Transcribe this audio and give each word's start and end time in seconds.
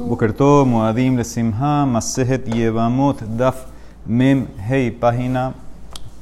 Bukerto, 0.00 0.64
Moadim, 0.64 1.16
Lesimha, 1.16 1.84
Masejet, 1.84 2.46
Yevamot, 2.46 3.20
Daf, 3.36 3.66
Mem, 4.06 4.46
Hey, 4.68 4.90
página 4.92 5.54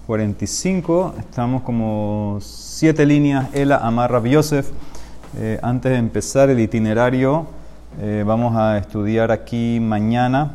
45. 0.06 1.14
Estamos 1.18 1.62
como 1.62 2.38
siete 2.40 3.04
líneas. 3.04 3.48
Ela, 3.52 3.76
Amar, 3.76 4.10
Rabbi 4.10 4.30
Yosef. 4.30 4.70
Eh, 5.38 5.58
antes 5.62 5.92
de 5.92 5.98
empezar 5.98 6.48
el 6.48 6.58
itinerario, 6.58 7.46
eh, 8.00 8.24
vamos 8.26 8.56
a 8.56 8.78
estudiar 8.78 9.30
aquí 9.30 9.78
mañana, 9.80 10.52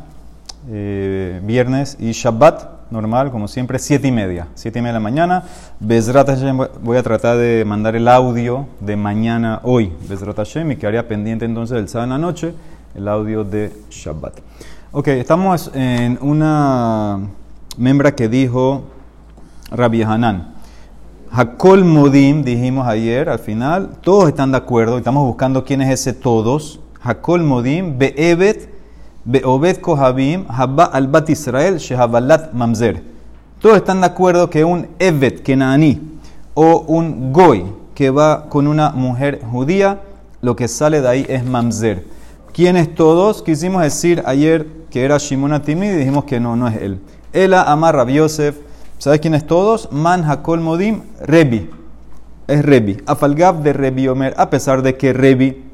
eh, 0.68 1.40
viernes 1.44 1.96
y 2.00 2.12
Shabbat, 2.12 2.90
normal, 2.90 3.30
como 3.30 3.46
siempre, 3.46 3.78
siete 3.78 4.08
y 4.08 4.12
media. 4.12 4.48
Siete 4.54 4.80
y 4.80 4.82
media 4.82 4.94
de 4.94 4.98
la 4.98 5.00
mañana. 5.00 5.44
Bezrat 5.78 6.26
Hashem, 6.26 6.58
voy 6.82 6.96
a 6.96 7.02
tratar 7.02 7.38
de 7.38 7.64
mandar 7.64 7.94
el 7.94 8.08
audio 8.08 8.66
de 8.80 8.96
mañana, 8.96 9.60
hoy, 9.62 9.92
Bezrat 10.08 10.36
Hashem, 10.36 10.72
y 10.72 10.76
quedaría 10.76 11.06
pendiente 11.06 11.44
entonces 11.44 11.76
del 11.76 11.88
sábado 11.88 12.14
en 12.14 12.20
la 12.20 12.26
noche 12.26 12.54
el 12.94 13.08
audio 13.08 13.44
de 13.44 13.72
Shabbat. 13.90 14.40
Ok, 14.92 15.08
estamos 15.08 15.70
en 15.74 16.18
una 16.20 17.20
membra 17.76 18.14
que 18.14 18.28
dijo 18.28 18.82
Rabbi 19.70 20.02
Hanan. 20.02 20.52
Hakol 21.30 21.84
Modim, 21.86 22.44
dijimos 22.44 22.86
ayer 22.86 23.30
al 23.30 23.38
final, 23.38 23.96
todos 24.02 24.28
están 24.28 24.52
de 24.52 24.58
acuerdo, 24.58 24.98
estamos 24.98 25.26
buscando 25.26 25.64
quién 25.64 25.80
es 25.80 25.90
ese 25.90 26.12
todos. 26.12 26.80
Hakol 27.00 27.42
Modim, 27.42 27.96
Be'ebet, 27.96 28.68
Be'obed 29.24 29.78
Kohabim, 29.78 30.44
Habba 30.48 30.84
al-Bat 30.84 31.30
Israel, 31.30 31.78
Shehabalat 31.78 32.52
Mamzer. 32.52 33.02
Todos 33.60 33.76
están 33.78 34.00
de 34.00 34.06
acuerdo 34.06 34.50
que 34.50 34.64
un 34.64 34.88
Evet 34.98 35.42
Kenaani 35.42 36.18
o 36.52 36.80
un 36.80 37.32
Goy 37.32 37.64
que 37.94 38.10
va 38.10 38.50
con 38.50 38.66
una 38.66 38.90
mujer 38.90 39.40
judía, 39.50 40.00
lo 40.42 40.54
que 40.56 40.68
sale 40.68 41.00
de 41.00 41.08
ahí 41.08 41.26
es 41.28 41.44
Mamzer. 41.44 42.11
¿Quiénes 42.52 42.94
todos? 42.94 43.42
Quisimos 43.42 43.82
decir 43.82 44.22
ayer 44.26 44.66
que 44.90 45.04
era 45.04 45.16
Shimon 45.16 45.54
Atimi 45.54 45.86
y 45.86 45.92
dijimos 45.92 46.24
que 46.24 46.38
no, 46.38 46.54
no 46.54 46.68
es 46.68 46.76
él. 46.76 47.00
Ela 47.32 47.62
Amar 47.62 47.96
Rabbi 47.96 48.14
Yosef. 48.14 48.56
¿Sabes 48.98 49.20
quiénes 49.20 49.46
todos? 49.46 49.90
Man 49.90 50.22
Hakol 50.30 50.60
Modim, 50.60 51.00
Rebi. 51.22 51.70
Es 52.46 52.62
Rebi. 52.62 52.98
Afalgab 53.06 53.62
de 53.62 53.72
Rebi 53.72 54.06
Omer, 54.06 54.34
a 54.36 54.50
pesar 54.50 54.82
de 54.82 54.98
que 54.98 55.14
Rebi 55.14 55.64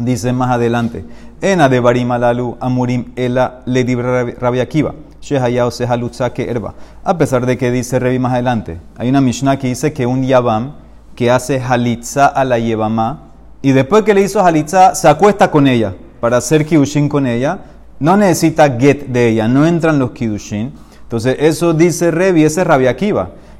dice 0.00 0.32
más 0.32 0.50
adelante. 0.50 1.04
Ena 1.40 1.68
de 1.68 1.78
Barim 1.78 2.10
Alalu 2.10 2.56
Amurim 2.58 3.12
Ela 3.14 3.62
Ledi 3.66 3.94
Rabbi 3.94 4.58
Akiva. 4.58 4.94
Shehayao 5.20 5.70
Sehalutza 5.70 6.32
que 6.32 6.50
Erba. 6.50 6.74
A 7.04 7.16
pesar 7.16 7.46
de 7.46 7.56
que 7.56 7.70
dice 7.70 8.00
Rebi 8.00 8.18
más 8.18 8.32
adelante. 8.32 8.80
Hay 8.98 9.08
una 9.08 9.20
Mishnah 9.20 9.56
que 9.56 9.68
dice 9.68 9.92
que 9.92 10.06
un 10.06 10.24
Yabam 10.24 10.72
que 11.14 11.30
hace 11.30 11.60
Halitza 11.60 12.26
a 12.26 12.44
la 12.44 12.58
Yebamá 12.58 13.31
y 13.62 13.70
después 13.70 14.02
que 14.02 14.12
le 14.12 14.22
hizo 14.22 14.44
Halitza, 14.44 14.94
se 14.96 15.08
acuesta 15.08 15.50
con 15.50 15.68
ella 15.68 15.94
para 16.20 16.38
hacer 16.38 16.66
Kidushin 16.66 17.08
con 17.08 17.26
ella. 17.26 17.60
No 18.00 18.16
necesita 18.16 18.76
get 18.76 19.06
de 19.06 19.28
ella, 19.28 19.46
no 19.46 19.64
entran 19.64 20.00
los 20.00 20.10
Kidushin. 20.10 20.72
Entonces, 21.04 21.36
eso 21.38 21.72
dice 21.72 22.10
Revi, 22.10 22.42
ese 22.42 22.62
es 22.62 22.66
Rabbi. 22.66 22.86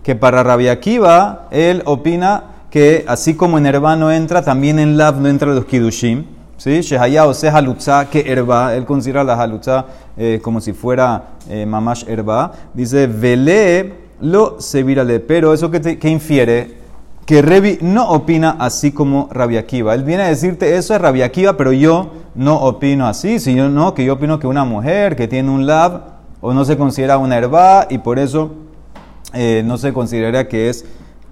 Que 0.03 0.17
para 0.17 0.42
Rabbi 0.42 0.67
Akiva, 0.69 1.47
él 1.53 1.83
opina 1.84 2.44
que 2.70 3.05
así 3.06 3.34
como 3.34 3.59
en 3.59 3.67
Herba 3.67 3.94
no 3.94 4.11
entra, 4.11 4.42
también 4.42 4.81
en 4.81 4.97
Lav 4.97 5.20
no 5.20 5.28
entran 5.28 5.55
los 5.55 5.67
Kidushin. 5.67 6.27
¿Sí? 6.56 6.81
Shehaya 6.81 7.27
o 7.27 7.34
sea 7.34 7.56
halutza 7.56 8.09
que 8.09 8.20
herba, 8.20 8.77
él 8.77 8.84
considera 8.84 9.25
la 9.25 9.34
halutza 9.34 9.84
eh, 10.16 10.39
como 10.41 10.61
si 10.61 10.72
fuera 10.72 11.31
eh, 11.48 11.66
mamash 11.66 12.05
herba. 12.06 12.53
Dice, 12.72 13.09
vele 13.09 13.94
lo 14.20 14.61
se 14.61 14.84
virale. 14.84 15.19
Pero 15.19 15.53
eso 15.53 15.70
que, 15.70 15.98
que 15.98 16.09
infiere 16.09 16.81
que 17.27 17.41
Revi 17.41 17.78
no 17.81 18.09
opina 18.11 18.56
así 18.59 18.92
como 18.92 19.28
Rabbi 19.31 19.56
Akiva. 19.56 19.95
Él 19.95 20.05
viene 20.05 20.25
a 20.25 20.28
decirte, 20.28 20.77
eso 20.77 20.95
es 20.95 21.01
Rabbi 21.01 21.23
Akiva, 21.23 21.56
pero 21.56 21.73
yo 21.73 22.11
no 22.34 22.56
opino 22.56 23.06
así, 23.06 23.39
sino 23.39 23.69
no, 23.69 23.95
que 23.95 24.05
yo 24.05 24.15
opino 24.15 24.39
que 24.39 24.47
una 24.47 24.65
mujer 24.65 25.17
que 25.17 25.28
tiene 25.28 25.50
un 25.50 25.67
lab 25.67 26.03
o 26.41 26.53
no 26.53 26.65
se 26.65 26.77
considera 26.77 27.19
una 27.19 27.37
herba 27.37 27.87
y 27.89 27.98
por 27.98 28.19
eso 28.19 28.50
eh, 29.33 29.62
no 29.65 29.78
se 29.78 29.93
considera 29.93 30.48
que 30.48 30.69
es 30.69 30.84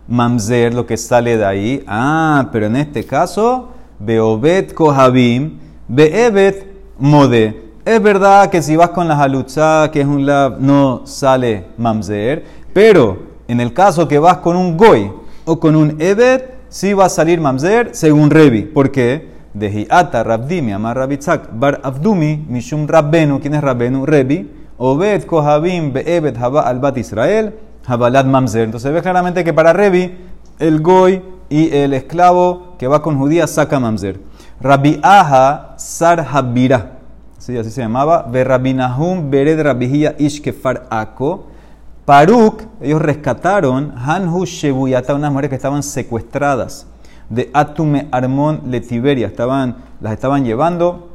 mamzer 0.07 0.73
lo 0.75 0.87
que 0.87 0.97
sale 0.97 1.37
de 1.37 1.45
ahí. 1.45 1.85
Ah, 1.87 2.49
pero 2.53 2.67
en 2.67 2.77
este 2.77 3.05
caso, 3.05 3.71
Beobet 3.99 4.73
Kohabim, 4.75 5.59
Beebet 5.89 6.67
Mode. 6.99 7.71
Es 7.85 8.01
verdad 8.01 8.51
que 8.51 8.63
si 8.63 8.77
vas 8.77 8.91
con 8.91 9.09
la 9.09 9.21
halutza, 9.21 9.91
que 9.93 10.03
es 10.03 10.07
un 10.07 10.25
lab, 10.25 10.61
no 10.61 11.03
sale 11.07 11.67
mamzer, 11.77 12.45
pero 12.73 13.19
en 13.49 13.61
el 13.61 13.73
caso 13.73 14.07
que 14.07 14.19
vas 14.19 14.37
con 14.39 14.57
un 14.57 14.77
goy, 14.77 15.11
o 15.45 15.61
con 15.61 15.77
un 15.77 15.97
Evet, 15.99 16.55
sí 16.69 16.93
va 16.95 17.07
a 17.07 17.09
salir 17.09 17.41
Mamzer 17.41 17.91
según 17.93 18.31
Revi. 18.31 18.63
¿Por 18.63 18.91
qué? 18.91 19.29
De 19.55 19.71
Hiata 19.71 20.23
Rabdimi, 20.23 20.73
Amar 20.73 20.97
Rabitzak, 20.97 21.51
Bar 21.53 21.81
Abdumi, 21.83 22.45
Mishum 22.49 22.87
Rabbenu, 22.87 23.41
¿quién 23.41 23.55
es 23.55 23.61
Rabbenu? 23.61 24.07
Revi, 24.07 24.51
Obed 24.79 25.25
Kohabim 25.25 25.93
Be'ebet 25.93 26.39
Haba 26.39 26.63
Albat 26.63 26.97
Israel, 26.99 27.55
Habalat 27.87 28.27
Mamzer. 28.27 28.63
Entonces 28.65 28.93
ve 28.93 29.03
claramente 29.03 29.45
que 29.45 29.53
para 29.53 29.73
Revi, 29.73 30.17
el 30.59 30.81
Goy 30.81 31.23
y 31.49 31.75
el 31.75 31.93
esclavo 31.95 32.77
que 32.79 32.87
va 32.87 33.03
con 33.03 33.19
judía 33.19 33.47
saca 33.47 33.81
Mamzer. 33.81 34.21
Rabbi 34.61 35.01
Aha 35.03 35.75
Sar 35.79 36.27
Habira, 36.33 36.99
sí, 37.39 37.57
así 37.57 37.71
se 37.71 37.81
llamaba, 37.81 38.27
Ve 38.31 38.45
Rabinahum 38.45 39.31
Bered 39.31 39.61
Rabihia 39.61 40.15
Ishkefar 40.19 40.87
Ako, 40.91 41.47
Paruk, 42.11 42.65
ellos 42.81 43.01
rescataron 43.01 43.95
Hanhu 43.97 44.45
Shebuyata, 44.45 45.15
unas 45.15 45.31
mujeres 45.31 45.51
que 45.51 45.55
estaban 45.55 45.85
secuestradas 45.85 46.89
de 47.29 47.49
Atume 47.55 48.09
Armón 48.11 48.63
Letiberia, 48.67 49.29
estaban, 49.29 49.77
las 50.01 50.15
estaban 50.15 50.45
llevando 50.45 51.11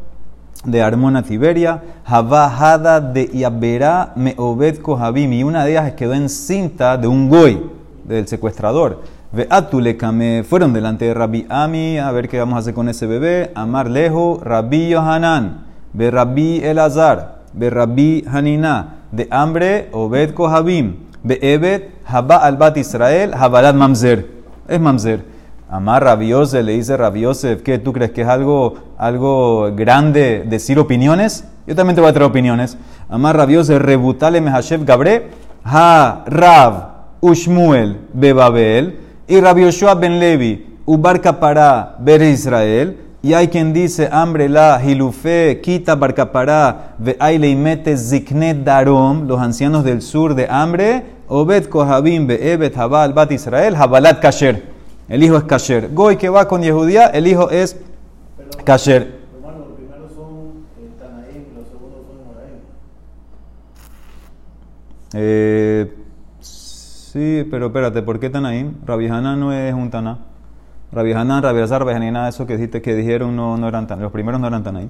de 0.63 0.81
Armón 0.81 1.17
a 1.17 1.23
Tiberia, 1.23 1.83
Habahada 2.05 3.01
de 3.01 3.27
Yabera 3.27 4.13
Meobed 4.15 4.77
Kohabim, 4.77 5.33
y 5.33 5.43
una 5.43 5.65
de 5.65 5.71
ellas 5.71 5.91
quedó 5.95 6.13
encinta 6.13 6.95
de 6.95 7.09
un 7.09 7.27
goy, 7.27 7.61
del 8.05 8.25
secuestrador. 8.29 9.01
Ve 9.33 9.47
Atulekame, 9.49 10.45
fueron 10.47 10.71
delante 10.71 11.03
de 11.03 11.13
Rabbi 11.13 11.45
Ami, 11.49 11.97
a 11.97 12.09
ver 12.11 12.29
qué 12.29 12.39
vamos 12.39 12.55
a 12.55 12.59
hacer 12.59 12.73
con 12.73 12.87
ese 12.87 13.05
bebé. 13.05 13.51
Amar 13.53 13.89
Lejo, 13.89 14.39
Rabbi 14.41 14.87
Yohanan, 14.87 15.65
Ve 15.91 16.09
Rabbi 16.09 16.61
Elazar, 16.63 17.41
Ve 17.51 17.69
Rabbi 17.69 18.23
Hanina 18.31 18.95
de 19.15 19.27
hambre, 19.31 19.89
Obed 19.91 20.33
Kohabim, 20.33 20.97
Be'ebet, 21.23 21.91
Haba 22.05 22.37
Albat 22.37 22.77
Israel, 22.77 23.33
Habalat 23.33 23.75
Mamzer. 23.75 24.25
Es 24.67 24.79
Mamzer. 24.79 25.23
Amar 25.69 26.03
Rabiose, 26.03 26.61
le 26.61 26.73
dice 26.73 26.95
Rabiose, 26.95 27.61
¿qué 27.63 27.79
tú 27.79 27.91
crees 27.91 28.11
que 28.11 28.21
es 28.21 28.27
algo, 28.27 28.75
algo 28.97 29.71
grande 29.75 30.43
decir 30.47 30.77
opiniones? 30.77 31.43
Yo 31.65 31.75
también 31.75 31.95
te 31.95 32.01
voy 32.01 32.11
a 32.11 32.13
traer 32.13 32.29
opiniones. 32.29 32.77
Amar 33.09 33.35
Rabiose, 33.35 33.79
Rebutale 33.79 34.41
Mehashev 34.41 34.85
Gabre, 34.85 35.29
Ha 35.63 36.23
Rav 36.27 36.89
Ushmuel 37.21 37.99
Bebabel, 38.13 38.99
y 39.27 39.39
Rabioshua 39.39 39.95
Ben 39.95 40.19
Levi, 40.19 40.77
Ubar 40.85 41.21
para 41.39 41.95
Ber 41.99 42.21
Israel, 42.21 42.97
y 43.25 43.33
hay 43.33 43.47
quien 43.47 43.73
dice, 43.73 44.07
hambre 44.11 44.47
la, 44.47 44.79
hilufe, 44.85 45.59
quita 45.59 45.95
barcapará, 45.95 46.93
ve 46.99 47.17
aile 47.19 47.49
y 47.49 47.55
mete 47.55 47.97
ziknet 47.97 48.63
darom, 48.63 49.27
los 49.27 49.41
ancianos 49.41 49.83
del 49.83 50.03
sur 50.03 50.35
de 50.35 50.45
hambre, 50.47 51.03
obed 51.27 51.67
kohabim, 51.67 52.27
be 52.27 52.53
ebet 52.53 52.77
habal 52.77 53.13
bat 53.13 53.31
Israel, 53.31 53.75
habalat 53.77 54.19
kasher. 54.19 54.61
El 55.09 55.23
hijo 55.23 55.37
es 55.37 55.43
kasher. 55.45 55.91
Goy 55.91 56.17
que 56.17 56.29
va 56.29 56.47
con 56.47 56.61
Yehudía, 56.61 57.07
el 57.07 57.25
hijo 57.25 57.49
es 57.49 57.75
kasher. 58.63 59.21
Eh, 65.13 65.91
sí, 66.41 67.47
pero 67.49 67.65
espérate, 67.65 68.03
¿por 68.03 68.19
qué 68.19 68.29
Tanaim? 68.29 68.75
Rabijana 68.85 69.35
no 69.35 69.51
es 69.51 69.73
un 69.73 69.89
Taná. 69.89 70.34
Rabbi 70.95 71.11
Hanan, 71.11 71.43
Rabbi 71.43 71.59
Azar, 71.59 71.83
Rabbi 71.83 72.29
eso 72.29 72.47
que, 72.47 72.53
dijiste, 72.53 72.81
que 72.81 72.95
dijeron 72.95 73.35
no, 73.35 73.57
no 73.57 73.67
eran 73.67 73.85
tan, 73.85 74.01
los 74.01 74.13
primeros 74.13 74.39
no 74.39 74.47
eran 74.47 74.63
tan 74.63 74.77
ahí. 74.77 74.89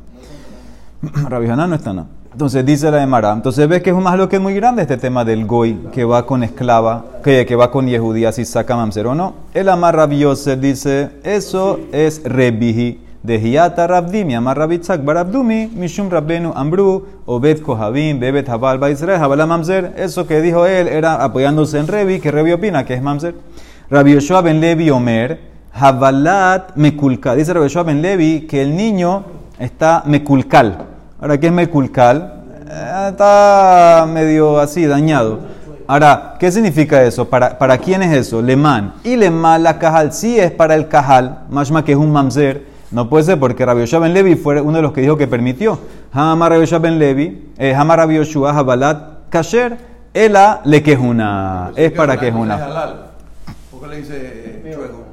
Rabbi 1.29 1.47
Hanan 1.49 1.71
no 1.71 1.75
está 1.75 1.93
nada. 1.93 2.07
Entonces 2.31 2.63
dice 2.63 2.91
la 2.91 2.97
de 2.97 3.07
Mara. 3.07 3.33
Entonces 3.33 3.67
ves 3.67 3.81
que 3.81 3.89
es 3.89 3.95
más 3.95 4.15
lo 4.15 4.29
que 4.29 4.35
es 4.35 4.41
muy 4.41 4.53
grande 4.53 4.83
este 4.83 4.97
tema 4.97 5.25
del 5.25 5.47
Goy, 5.47 5.87
que 5.91 6.05
va 6.05 6.27
con 6.27 6.43
esclava, 6.43 7.05
que, 7.23 7.45
que 7.47 7.55
va 7.55 7.71
con 7.71 7.87
Yehudía, 7.87 8.31
si 8.31 8.45
saca 8.45 8.75
Mamzer 8.75 9.07
o 9.07 9.15
no. 9.15 9.33
El 9.53 9.67
Amar 9.67 9.95
Rabbi 9.95 10.19
Yosef 10.19 10.59
dice, 10.59 11.09
eso 11.23 11.79
es 11.91 12.21
Rebihi. 12.23 13.01
De 13.23 13.39
Hiata 13.39 13.87
Rabdimi, 13.87 14.35
Amar 14.35 14.55
Rabitzak, 14.55 15.03
Barabdumi, 15.03 15.71
Mishum 15.73 16.11
Rabbenu 16.11 16.53
Ambru, 16.55 17.07
Obed 17.25 17.63
Kohabim, 17.63 18.19
Bebet 18.19 18.47
Habal 18.47 18.91
Israel, 18.91 19.19
Habala 19.19 19.47
Mamzer. 19.47 19.95
Eso 19.97 20.27
que 20.27 20.39
dijo 20.41 20.67
él 20.67 20.87
era 20.87 21.23
apoyándose 21.23 21.79
en 21.79 21.87
Rebi, 21.87 22.19
que 22.19 22.29
Rebi 22.29 22.51
opina 22.51 22.85
que 22.85 22.93
es 22.93 23.01
Mamzer. 23.01 23.33
Rabbi 23.89 24.13
Yoshua 24.13 24.41
ben 24.41 24.61
Levi 24.61 24.89
Omer, 24.89 25.54
Havalat 25.77 26.75
Mekulkal. 26.75 27.37
Dice 27.37 27.53
Rabbi 27.53 27.83
Ben 27.83 28.01
Levi 28.01 28.41
que 28.47 28.61
el 28.61 28.75
niño 28.75 29.25
está 29.59 30.03
Mekulkal. 30.05 30.77
Ahora, 31.19 31.37
¿qué 31.37 31.47
es 31.47 31.53
Mekulkal? 31.53 32.43
Eh, 32.69 33.07
está 33.09 34.07
medio 34.07 34.57
así, 34.57 34.85
dañado. 34.85 35.39
Ahora, 35.87 36.35
¿qué 36.39 36.49
significa 36.51 37.03
eso? 37.03 37.29
¿Para, 37.29 37.57
para 37.57 37.77
quién 37.77 38.01
es 38.03 38.15
eso? 38.15 38.41
Lemán. 38.41 38.93
Y 39.03 39.17
Lemán, 39.17 39.63
la 39.63 39.77
cajal, 39.77 40.13
sí 40.13 40.39
es 40.39 40.49
para 40.49 40.75
el 40.75 40.87
cajal, 40.87 41.39
más 41.49 41.69
que 41.83 41.91
es 41.91 41.97
un 41.97 42.11
mamzer. 42.11 42.65
No 42.89 43.09
puede 43.09 43.25
ser 43.25 43.39
porque 43.39 43.65
Rabbi 43.65 43.83
ben 43.85 44.13
Levi 44.13 44.35
fue 44.35 44.61
uno 44.61 44.77
de 44.77 44.81
los 44.81 44.93
que 44.93 45.01
dijo 45.01 45.17
que 45.17 45.27
permitió. 45.27 45.77
Hamar 46.13 46.53
Rabbi 46.53 46.65
ben 46.79 46.97
Levi, 46.97 47.51
eh, 47.57 47.75
Hamar 47.75 47.99
Rabbi 47.99 48.15
Yoshua 48.15 48.57
Habalat 48.57 49.29
Kasher, 49.29 49.77
Ela 50.13 50.61
le 50.63 50.81
quejuna. 50.81 51.71
Es 51.75 51.91
para 51.91 52.17
quejuna. 52.17 52.57
¿Por 53.69 53.81
qué 53.81 53.87
le 53.87 53.97
dice 53.97 54.63
chueco? 54.73 55.04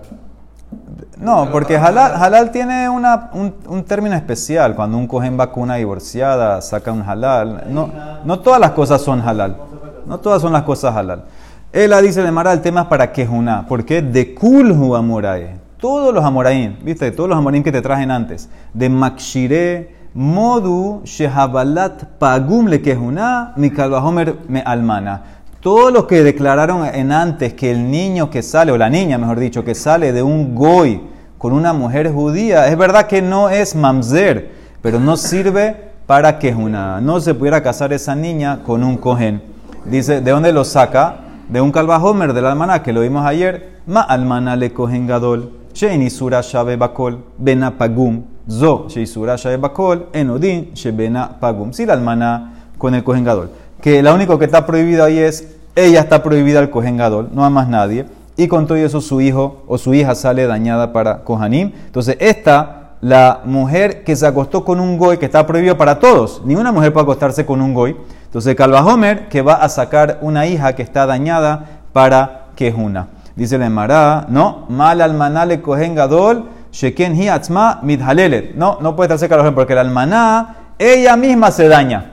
No, 1.23 1.51
porque 1.53 1.77
halal, 1.77 2.15
halal 2.17 2.51
tiene 2.51 2.89
una, 2.89 3.31
un, 3.33 3.55
un 3.69 3.85
término 3.85 4.17
especial. 4.17 4.75
Cuando 4.75 4.99
un 4.99 5.07
cogen 5.07 5.37
vacuna 5.37 5.77
divorciada, 5.77 6.61
saca 6.61 6.91
un 6.91 7.03
halal. 7.03 7.65
No, 7.69 7.91
no 8.25 8.41
todas 8.41 8.59
las 8.61 8.73
cosas 8.73 9.01
son 9.01 9.21
halal. 9.21 9.57
No 10.05 10.19
todas 10.19 10.43
son 10.43 10.53
las 10.53 10.65
cosas 10.65 10.97
halal. 10.97 11.25
Ella 11.73 12.03
dice 12.03 12.23
de 12.23 12.31
Mara, 12.33 12.53
el 12.53 12.61
tema 12.61 12.83
es 12.83 12.87
para 12.89 13.13
quejuna. 13.13 13.67
¿Por 13.67 13.85
qué? 13.85 14.03
De 14.03 14.35
kulhu 14.35 14.97
amorae. 14.97 15.57
Todos 15.79 16.13
los 16.13 16.25
amoraim, 16.25 16.77
¿viste? 16.83 17.11
Todos 17.13 17.29
los 17.31 17.39
amoraim 17.39 17.63
que 17.63 17.73
te 17.73 17.81
trajen 17.81 18.11
antes. 18.11 18.49
De 18.75 18.89
makshire, 18.89 19.95
modu, 20.15 21.03
shehabalat, 21.05 22.05
pagum 22.19 22.67
le 22.67 22.83
quejuna, 22.83 23.53
mi 23.57 23.73
homer 23.77 24.37
me 24.49 24.61
almana. 24.61 25.23
Todos 25.63 25.93
los 25.93 26.07
que 26.07 26.25
declararon 26.25 26.85
en 26.85 27.13
antes 27.13 27.55
que 27.55 27.71
el 27.71 27.89
niño 27.89 28.31
que 28.31 28.43
sale, 28.43 28.73
o 28.73 28.77
la 28.77 28.91
niña 28.91 29.17
mejor 29.17 29.39
dicho, 29.39 29.63
que 29.63 29.77
sale 29.77 30.13
de 30.13 30.21
un 30.21 30.57
goy 30.57 31.01
con 31.39 31.53
una 31.53 31.73
mujer 31.73 32.13
judía, 32.13 32.67
es 32.67 32.77
verdad 32.77 33.07
que 33.07 33.23
no 33.23 33.49
es 33.49 33.77
mamzer, 33.77 34.51
pero 34.83 34.99
no 34.99 35.17
sirve 35.17 35.77
para 36.09 36.41
que 36.41 36.53
una, 36.53 37.01
no 37.01 37.21
se 37.21 37.33
pudiera 37.35 37.63
casar 37.63 37.93
esa 37.93 38.17
niña 38.17 38.65
con 38.65 38.83
un 38.83 38.97
cohen. 38.97 39.41
Dice, 39.85 40.21
¿de 40.21 40.33
dónde 40.33 40.53
lo 40.53 40.65
saca? 40.65 41.19
De 41.49 41.61
un 41.61 41.71
calvajomer 41.71 42.33
del 42.33 42.47
almaná, 42.47 42.83
que 42.83 42.93
lo 42.93 43.03
vimos 43.03 43.25
ayer. 43.25 43.83
Ma 43.87 44.01
almaná 44.01 44.57
le 44.57 44.73
cohen 44.73 45.07
gadol, 45.07 45.53
isura 45.81 46.41
shabe 46.43 46.77
bakol, 46.77 47.25
bena 47.39 47.79
pagum, 47.79 48.25
zo 48.51 48.89
isura 48.97 49.37
shabe 49.37 49.59
bakol, 49.59 50.09
enodin 50.13 50.73
bena 50.93 51.39
pagum. 51.39 51.73
Si 51.73 51.87
la 51.87 51.93
almaná 51.93 52.65
con 52.79 52.97
el 52.97 53.05
cohen 53.05 53.23
gadol 53.23 53.51
que 53.83 54.01
lo 54.01 54.15
único 54.15 54.39
que 54.39 54.45
está 54.45 54.65
prohibido 54.65 55.05
ahí 55.05 55.19
es, 55.19 55.52
ella 55.75 56.01
está 56.01 56.23
prohibida 56.23 56.59
al 56.59 56.71
Kohen 56.71 56.97
Gadol, 56.97 57.31
no 57.33 57.45
hay 57.45 57.51
más 57.51 57.69
nadie, 57.69 58.07
y 58.37 58.49
con 58.49 58.67
todo 58.67 58.77
eso 58.77 59.01
su 59.01 59.21
hijo 59.21 59.63
o 59.67 59.79
su 59.79 59.95
hija 59.95 60.15
sale 60.15 60.47
dañada 60.47 60.93
para 60.93 61.25
Kohanim. 61.25 61.73
Entonces, 61.87 62.17
esta, 62.21 62.93
la 63.01 63.41
mujer 63.45 64.05
que 64.05 64.17
se 64.17 64.27
acostó 64.27 64.65
con 64.65 64.81
un 64.81 64.99
goy, 64.99 65.19
que 65.19 65.27
está 65.27 65.47
prohibido 65.47 65.77
para 65.77 65.99
todos, 65.99 66.43
ninguna 66.45 66.73
mujer 66.73 66.93
puede 66.93 67.05
acostarse 67.05 67.45
con 67.45 67.61
un 67.61 67.75
goy. 67.75 67.97
Entonces, 68.25 68.55
Calva 68.55 68.85
Homer, 68.85 69.29
que 69.29 69.43
va 69.43 69.55
a 69.55 69.69
sacar 69.69 70.19
una 70.23 70.47
hija 70.47 70.75
que 70.75 70.83
está 70.83 71.07
dañada 71.07 71.83
para 71.93 72.47
Kehuna. 72.57 73.09
Dice 73.37 73.59
la 73.59 73.67
Emara, 73.67 74.27
no, 74.29 74.67
mal 74.69 75.01
almanale 75.01 75.63
Kohen 75.63 75.95
Gadol, 75.95 76.45
sheken 76.71 77.17
hi 77.17 77.29
atzma 77.29 77.81
midhalelet. 77.83 78.55
No, 78.55 78.79
no 78.81 78.95
puede 78.95 79.07
estarse 79.07 79.29
Calva 79.29 79.55
porque 79.55 79.75
la 79.75 79.83
almaná, 79.83 80.57
ella 80.79 81.17
misma 81.17 81.51
se 81.51 81.69
daña. 81.69 82.12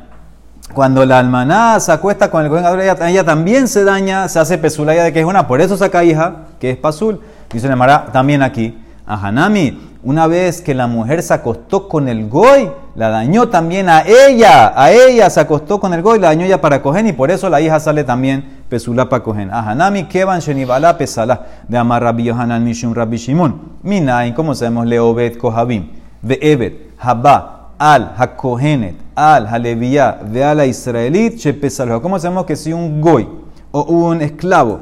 Cuando 0.73 1.03
la 1.05 1.19
almaná 1.19 1.79
se 1.79 1.91
acuesta 1.91 2.29
con 2.29 2.43
el 2.43 2.49
cohen 2.49 2.65
ella, 2.79 3.25
también 3.25 3.67
se 3.67 3.83
daña, 3.83 4.27
se 4.27 4.39
hace 4.39 4.57
pesulaya 4.57 5.03
de 5.03 5.11
que 5.11 5.19
es 5.19 5.25
una, 5.25 5.47
por 5.47 5.61
eso 5.61 5.75
saca 5.75 6.03
hija, 6.03 6.45
que 6.59 6.69
es 6.71 6.77
pasul. 6.77 7.19
Dice 7.51 7.67
la 7.67 7.75
Mara 7.75 8.05
también 8.11 8.43
aquí, 8.43 8.77
a 9.07 9.27
Hanami, 9.27 9.89
una 10.03 10.27
vez 10.27 10.61
que 10.61 10.75
la 10.75 10.85
mujer 10.85 11.23
se 11.23 11.33
acostó 11.33 11.89
con 11.89 12.07
el 12.07 12.29
goy, 12.29 12.71
la 12.95 13.09
dañó 13.09 13.49
también 13.49 13.89
a 13.89 14.03
ella, 14.05 14.71
a 14.79 14.91
ella 14.91 15.29
se 15.29 15.39
acostó 15.39 15.79
con 15.79 15.93
el 15.93 16.03
goy, 16.03 16.19
la 16.19 16.27
dañó 16.27 16.45
ya 16.45 16.61
para 16.61 16.81
cogen 16.81 17.07
y 17.07 17.13
por 17.13 17.31
eso 17.31 17.49
la 17.49 17.59
hija 17.59 17.79
sale 17.79 18.03
también 18.03 18.59
pesulá 18.69 19.09
para 19.09 19.23
cogen. 19.23 19.51
A 19.51 19.67
Hanami, 19.67 20.03
Kevan, 20.03 20.39
Shenibala, 20.39 20.97
Pesala, 20.97 21.47
de 21.67 21.77
Amar 21.77 22.03
Rabbi 22.03 22.25
Yohanan, 22.25 22.63
Mishum, 22.63 22.93
Rabbi 22.93 23.17
Shimon. 23.17 23.79
Minain, 23.81 24.33
como 24.33 24.53
sabemos, 24.53 24.85
Leobet, 24.85 25.37
Kohabim, 25.37 25.89
Evet, 26.21 26.91
Habá, 26.99 27.58
al 27.79 28.13
hakohenet, 28.17 28.95
al 29.15 29.47
haleviyá, 29.47 30.19
de 30.31 30.43
ala 30.43 30.65
israelit, 30.65 31.37
shepesalo. 31.37 32.01
¿Cómo 32.01 32.19
sabemos 32.19 32.45
que 32.45 32.55
si 32.55 32.73
un 32.73 33.01
goy 33.01 33.27
o 33.71 33.81
un 33.83 34.21
esclavo 34.21 34.81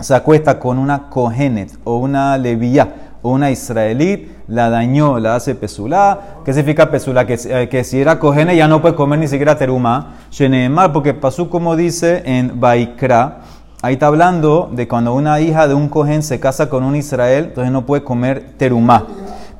se 0.00 0.14
acuesta 0.14 0.58
con 0.58 0.78
una 0.78 1.10
kohenet 1.10 1.76
o 1.84 1.98
una 1.98 2.38
leviyá 2.38 2.94
o 3.22 3.30
una 3.30 3.50
israelit, 3.50 4.28
la 4.48 4.68
dañó, 4.68 5.18
la 5.20 5.36
hace 5.36 5.54
pesulá. 5.54 6.18
¿Qué 6.44 6.52
significa 6.52 6.90
pesulá? 6.90 7.24
Que, 7.24 7.38
eh, 7.44 7.68
que 7.68 7.84
si 7.84 8.00
era 8.00 8.18
kohenet 8.18 8.56
ya 8.56 8.66
no 8.66 8.82
puede 8.82 8.96
comer 8.96 9.18
ni 9.20 9.28
siquiera 9.28 9.56
teruma. 9.56 10.14
Sheneemar, 10.30 10.92
porque 10.92 11.14
pasó 11.14 11.48
como 11.48 11.76
dice 11.76 12.22
en 12.26 12.60
Baikra. 12.60 13.40
Ahí 13.80 13.94
está 13.94 14.06
hablando 14.08 14.70
de 14.72 14.86
cuando 14.88 15.14
una 15.14 15.40
hija 15.40 15.68
de 15.68 15.74
un 15.74 15.88
cohen 15.88 16.22
se 16.22 16.38
casa 16.38 16.68
con 16.68 16.84
un 16.84 16.94
Israel, 16.94 17.46
entonces 17.48 17.72
no 17.72 17.86
puede 17.86 18.04
comer 18.04 18.54
terumá. 18.56 19.06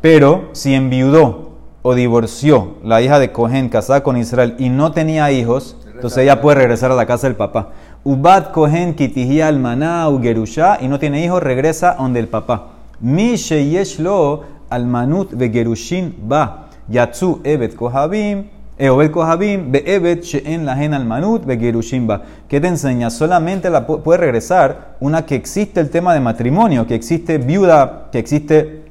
Pero 0.00 0.50
si 0.52 0.74
enviudó 0.74 1.51
o 1.82 1.94
divorció 1.94 2.76
la 2.84 3.02
hija 3.02 3.18
de 3.18 3.32
Cohen 3.32 3.68
casada 3.68 4.02
con 4.02 4.16
Israel 4.16 4.54
y 4.58 4.68
no 4.68 4.92
tenía 4.92 5.30
hijos, 5.32 5.76
entonces 5.94 6.18
ella 6.18 6.40
puede 6.40 6.58
regresar 6.58 6.92
a 6.92 6.94
la 6.94 7.06
casa 7.06 7.26
del 7.26 7.36
papá. 7.36 7.70
Ubat 8.04 8.52
Cohen 8.52 8.94
kitihia 8.94 9.48
almaná 9.48 10.08
u 10.08 10.20
gerusha 10.20 10.78
y 10.80 10.88
no 10.88 10.98
tiene 10.98 11.24
hijos, 11.24 11.42
regresa 11.42 11.96
donde 11.98 12.20
el 12.20 12.28
papá. 12.28 12.68
Mi 13.00 13.36
sheyeshlo 13.36 14.42
almanut 14.70 15.32
ve 15.32 15.50
gerushin 15.50 16.14
ba. 16.22 16.68
Yatsu 16.88 17.40
evet 17.44 17.76
kohabim. 17.76 18.48
Eobed 18.78 19.10
kohabim 19.10 19.70
be 19.70 19.82
evet 19.86 20.24
sheen 20.24 20.64
lahen 20.64 20.94
almanut 20.94 21.44
ve 21.46 21.56
gerushin 21.56 22.06
ba. 22.06 22.22
¿Qué 22.48 22.60
te 22.60 22.68
enseña? 22.68 23.10
Solamente 23.10 23.70
la 23.70 23.86
puede 23.86 24.18
regresar 24.18 24.96
una 25.00 25.26
que 25.26 25.34
existe 25.34 25.80
el 25.80 25.90
tema 25.90 26.14
de 26.14 26.20
matrimonio, 26.20 26.86
que 26.86 26.94
existe 26.94 27.38
viuda, 27.38 28.08
que 28.10 28.18
existe 28.18 28.82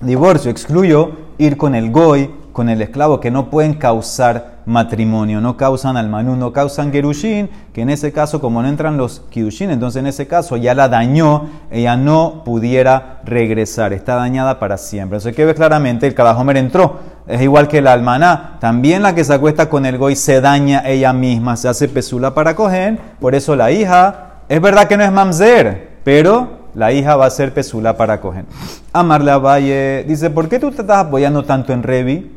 divorcio, 0.00 0.50
excluyo 0.50 1.21
ir 1.42 1.56
con 1.56 1.74
el 1.74 1.90
goy, 1.90 2.30
con 2.52 2.68
el 2.68 2.82
esclavo, 2.82 3.20
que 3.20 3.30
no 3.30 3.50
pueden 3.50 3.74
causar 3.74 4.60
matrimonio, 4.66 5.40
no 5.40 5.56
causan 5.56 5.96
almanú, 5.96 6.36
no 6.36 6.52
causan 6.52 6.92
gerushin, 6.92 7.50
que 7.72 7.80
en 7.82 7.90
ese 7.90 8.12
caso, 8.12 8.40
como 8.40 8.62
no 8.62 8.68
entran 8.68 8.96
los 8.96 9.20
kidushin, 9.30 9.70
entonces 9.70 10.00
en 10.00 10.06
ese 10.06 10.26
caso 10.26 10.56
ya 10.56 10.74
la 10.74 10.88
dañó, 10.88 11.48
ella 11.70 11.96
no 11.96 12.42
pudiera 12.44 13.20
regresar, 13.24 13.92
está 13.92 14.14
dañada 14.14 14.58
para 14.58 14.76
siempre. 14.76 15.16
Entonces, 15.16 15.34
que 15.34 15.44
ve 15.44 15.54
claramente, 15.54 16.06
el 16.06 16.14
Kadahomer 16.14 16.58
entró, 16.58 16.98
es 17.26 17.40
igual 17.40 17.68
que 17.68 17.80
la 17.80 17.92
almaná, 17.92 18.58
también 18.60 19.02
la 19.02 19.14
que 19.14 19.24
se 19.24 19.34
acuesta 19.34 19.68
con 19.68 19.86
el 19.86 19.98
goy 19.98 20.14
se 20.14 20.40
daña 20.40 20.82
ella 20.86 21.12
misma, 21.12 21.56
se 21.56 21.68
hace 21.68 21.88
pesula 21.88 22.34
para 22.34 22.54
coger, 22.54 22.98
por 23.20 23.34
eso 23.34 23.56
la 23.56 23.72
hija, 23.72 24.42
es 24.48 24.60
verdad 24.60 24.86
que 24.86 24.96
no 24.96 25.04
es 25.04 25.12
mamzer, 25.12 25.98
pero 26.04 26.61
la 26.74 26.92
hija 26.92 27.16
va 27.16 27.26
a 27.26 27.30
ser 27.30 27.52
pesula 27.52 27.96
para 27.96 28.20
coger. 28.20 28.44
Amarle 28.92 29.36
Valle 29.36 30.04
dice, 30.06 30.30
¿por 30.30 30.48
qué 30.48 30.58
tú 30.58 30.70
te 30.70 30.82
estás 30.82 31.06
apoyando 31.06 31.44
tanto 31.44 31.72
en 31.72 31.82
Revi? 31.82 32.32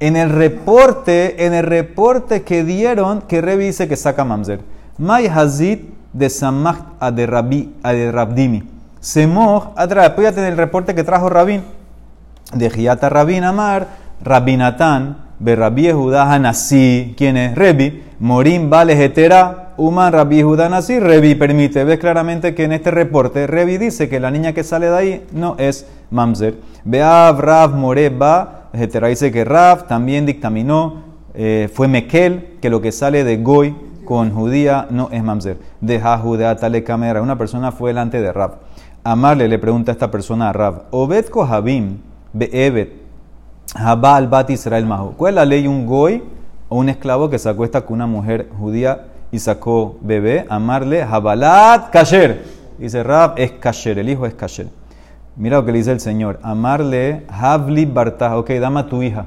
En 0.00 0.16
el 0.16 0.30
reporte, 0.30 1.46
en 1.46 1.54
el 1.54 1.64
reporte 1.64 2.42
que 2.42 2.64
dieron, 2.64 3.22
que 3.22 3.40
Revi 3.40 3.66
dice 3.66 3.88
que 3.88 3.96
saca 3.96 4.24
mamzer. 4.24 4.60
May 4.98 5.26
Hazid 5.26 5.80
de 6.12 7.26
Rabbi, 7.26 7.74
a 7.82 7.92
de 7.92 8.12
Rabdimi. 8.12 8.62
Semoj, 9.00 9.72
atrás, 9.76 10.08
apóyate 10.08 10.40
en 10.40 10.46
el 10.46 10.56
reporte 10.56 10.94
que 10.94 11.04
trajo 11.04 11.28
Rabin. 11.28 11.62
De 12.54 12.70
Giata 12.70 13.08
Rabin 13.08 13.44
Amar, 13.44 13.86
Rabinatán, 14.22 15.25
Berrabi 15.38 15.90
Judá 15.92 16.32
Hanasí, 16.32 17.14
¿quién 17.16 17.36
es? 17.36 17.54
Revi, 17.54 18.02
Morim 18.20 18.70
Vale 18.70 18.92
Hetera, 19.02 19.66
Uman 19.76 20.10
Rabbi 20.10 20.42
Judá 20.42 20.74
así, 20.74 20.98
Revi 20.98 21.34
permite. 21.34 21.84
Ves 21.84 21.98
claramente 21.98 22.54
que 22.54 22.64
en 22.64 22.72
este 22.72 22.90
reporte 22.90 23.46
Revi 23.46 23.76
dice 23.76 24.08
que 24.08 24.20
la 24.20 24.30
niña 24.30 24.54
que 24.54 24.64
sale 24.64 24.88
de 24.88 24.96
ahí 24.96 25.26
no 25.32 25.54
es 25.58 25.86
Mamzer. 26.10 26.54
Beav 26.84 27.38
Rav 27.40 27.74
Moreba, 27.74 28.68
Etera 28.72 29.08
dice 29.08 29.30
que 29.30 29.44
Rav 29.44 29.86
también 29.86 30.24
dictaminó, 30.24 31.02
eh, 31.34 31.68
fue 31.72 31.88
Mekel, 31.88 32.56
que 32.62 32.70
lo 32.70 32.80
que 32.80 32.90
sale 32.90 33.22
de 33.24 33.36
Goy 33.36 33.76
con 34.06 34.30
judía 34.30 34.86
no 34.88 35.10
es 35.12 35.22
Mamzer. 35.22 35.58
Deja 35.82 36.16
Judá 36.16 36.56
tale 36.56 36.82
cámara. 36.82 37.20
Una 37.20 37.36
persona 37.36 37.72
fue 37.72 37.90
delante 37.90 38.22
de 38.22 38.32
Rav. 38.32 38.52
Amarle 39.04 39.46
le 39.46 39.58
pregunta 39.58 39.92
a 39.92 39.94
esta 39.94 40.10
persona 40.10 40.48
a 40.48 40.52
Rav, 40.52 40.84
Obed 40.90 41.26
Kohabim, 41.26 41.98
Be'ebet, 42.32 43.05
Habal 43.74 44.28
Bat 44.28 44.50
Israel 44.50 44.86
Mahu. 44.86 45.14
¿Cuál 45.16 45.34
es 45.34 45.36
la 45.36 45.44
ley 45.44 45.66
un 45.66 45.86
Goy 45.86 46.22
o 46.68 46.78
un 46.78 46.88
esclavo 46.88 47.28
que 47.28 47.38
se 47.38 47.48
acuesta 47.48 47.82
con 47.82 47.94
una 47.94 48.06
mujer 48.06 48.48
judía? 48.58 49.06
y 49.30 49.38
sacó 49.38 49.96
bebé, 50.00 50.46
amarle, 50.48 51.04
Jabalat 51.04 51.90
Kasher. 51.90 52.44
Dice 52.78 53.02
Rab, 53.02 53.34
es 53.36 53.52
Kasher, 53.52 53.98
el 53.98 54.08
hijo 54.08 54.26
es 54.26 54.34
Kasher. 54.34 54.68
Mira 55.36 55.58
lo 55.58 55.64
que 55.64 55.72
le 55.72 55.78
dice 55.78 55.92
el 55.92 56.00
Señor, 56.00 56.38
amarle, 56.42 57.24
Havli 57.28 57.84
Bartah, 57.84 58.38
ok, 58.38 58.50
dame 58.52 58.80
a 58.80 58.86
tu 58.86 59.02
hija. 59.02 59.26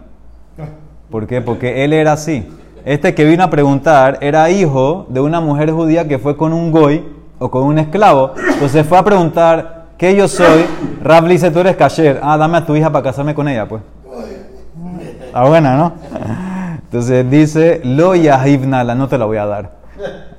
¿Por 1.10 1.28
qué? 1.28 1.42
Porque 1.42 1.84
él 1.84 1.94
era 1.94 2.14
así. 2.14 2.48
Este 2.86 3.14
que 3.14 3.26
vino 3.26 3.44
a 3.44 3.50
preguntar 3.50 4.18
era 4.22 4.50
hijo 4.50 5.06
de 5.10 5.20
una 5.20 5.42
mujer 5.42 5.72
judía 5.72 6.08
que 6.08 6.18
fue 6.18 6.38
con 6.38 6.54
un 6.54 6.72
goy 6.72 7.06
o 7.38 7.52
con 7.52 7.64
un 7.64 7.78
esclavo. 7.78 8.34
Entonces 8.54 8.86
fue 8.88 8.98
a 8.98 9.04
preguntar, 9.04 9.88
¿qué 9.98 10.16
yo 10.16 10.28
soy? 10.28 10.66
Rab 11.04 11.28
dice, 11.28 11.52
tú 11.52 11.60
eres 11.60 11.76
Kasher. 11.76 12.20
Ah, 12.24 12.38
dame 12.38 12.58
a 12.58 12.66
tu 12.66 12.76
hija 12.76 12.92
para 12.92 13.04
casarme 13.04 13.36
con 13.36 13.48
ella, 13.48 13.68
pues. 13.68 13.82
Está 15.30 15.44
buena, 15.44 15.78
¿no? 15.78 15.94
Entonces 16.82 17.30
dice, 17.30 17.82
lo 17.84 18.16
yahibnala, 18.16 18.96
no 18.96 19.08
te 19.08 19.16
la 19.16 19.26
voy 19.26 19.38
a 19.38 19.46
dar. 19.46 19.78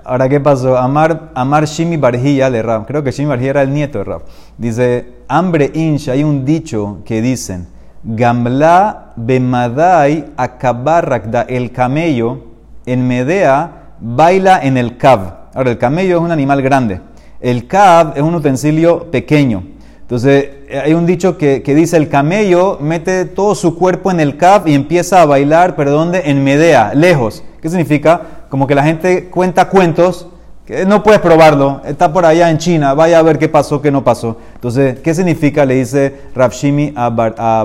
Ahora, 0.03 0.29
¿qué 0.29 0.41
pasó? 0.41 0.77
Amar, 0.77 1.31
Amar 1.33 1.65
Shimi 1.67 1.97
Barjilla 1.97 2.51
le 2.51 2.61
Creo 2.89 3.05
que 3.05 3.13
Shimi 3.13 3.29
Barjilla 3.29 3.51
era 3.51 3.63
el 3.63 3.73
nieto 3.73 3.99
de 3.99 4.05
Rab. 4.05 4.23
Dice, 4.59 5.19
hambre 5.29 5.71
inch, 5.75 6.09
hay 6.09 6.25
un 6.25 6.45
dicho 6.45 7.03
que 7.05 7.23
dicen, 7.23 7.69
Gamla 8.03 9.13
bemadai 9.15 10.33
akabarrakda, 10.37 11.43
el 11.43 11.71
camello 11.71 12.47
en 12.85 13.07
Medea 13.07 13.93
baila 14.01 14.59
en 14.61 14.77
el 14.77 14.97
cab. 14.97 15.51
Ahora, 15.55 15.71
el 15.71 15.79
camello 15.79 16.17
es 16.17 16.23
un 16.23 16.33
animal 16.33 16.63
grande. 16.63 17.01
El 17.41 17.69
cab 17.69 18.15
es 18.17 18.23
un 18.23 18.35
utensilio 18.35 19.09
pequeño. 19.09 19.63
Entonces, 20.11 20.49
hay 20.85 20.93
un 20.93 21.07
dicho 21.07 21.39
que, 21.39 21.63
que, 21.63 21.73
dice, 21.73 21.97
el 21.97 22.09
camello 22.09 22.79
mete 22.81 23.27
todo 23.27 23.55
su 23.55 23.77
cuerpo 23.79 24.11
en 24.11 24.19
el 24.19 24.37
cab 24.37 24.67
y 24.67 24.75
empieza 24.75 25.23
a 25.23 25.25
bailar, 25.25 25.77
pero 25.77 25.93
¿dónde? 25.93 26.23
En 26.25 26.43
Medea, 26.43 26.93
lejos. 26.95 27.45
¿Qué 27.63 27.69
significa? 27.69 28.21
Como 28.49 28.67
que 28.67 28.75
la 28.75 28.83
gente 28.83 29.27
cuenta 29.27 29.69
cuentos, 29.69 30.27
que 30.67 30.85
no 30.85 31.05
puedes 31.05 31.21
probarlo, 31.21 31.81
está 31.85 32.13
por 32.13 32.27
allá 32.27 32.51
en 32.51 32.59
China, 32.59 32.93
vaya 32.95 33.21
a 33.21 33.23
ver 33.23 33.39
qué 33.39 33.49
pasó, 33.49 33.81
qué 33.81 33.93
no 33.93 34.03
pasó. 34.03 34.37
Entonces, 34.57 34.99
¿qué 34.99 35.15
significa? 35.15 35.65
Le 35.65 35.77
dice 35.77 36.13
Rafshimi 36.35 36.93
a, 36.97 37.09
Bar, 37.11 37.37
a. 37.39 37.65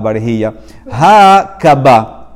Ha 0.91 1.57
kaba, 1.59 2.29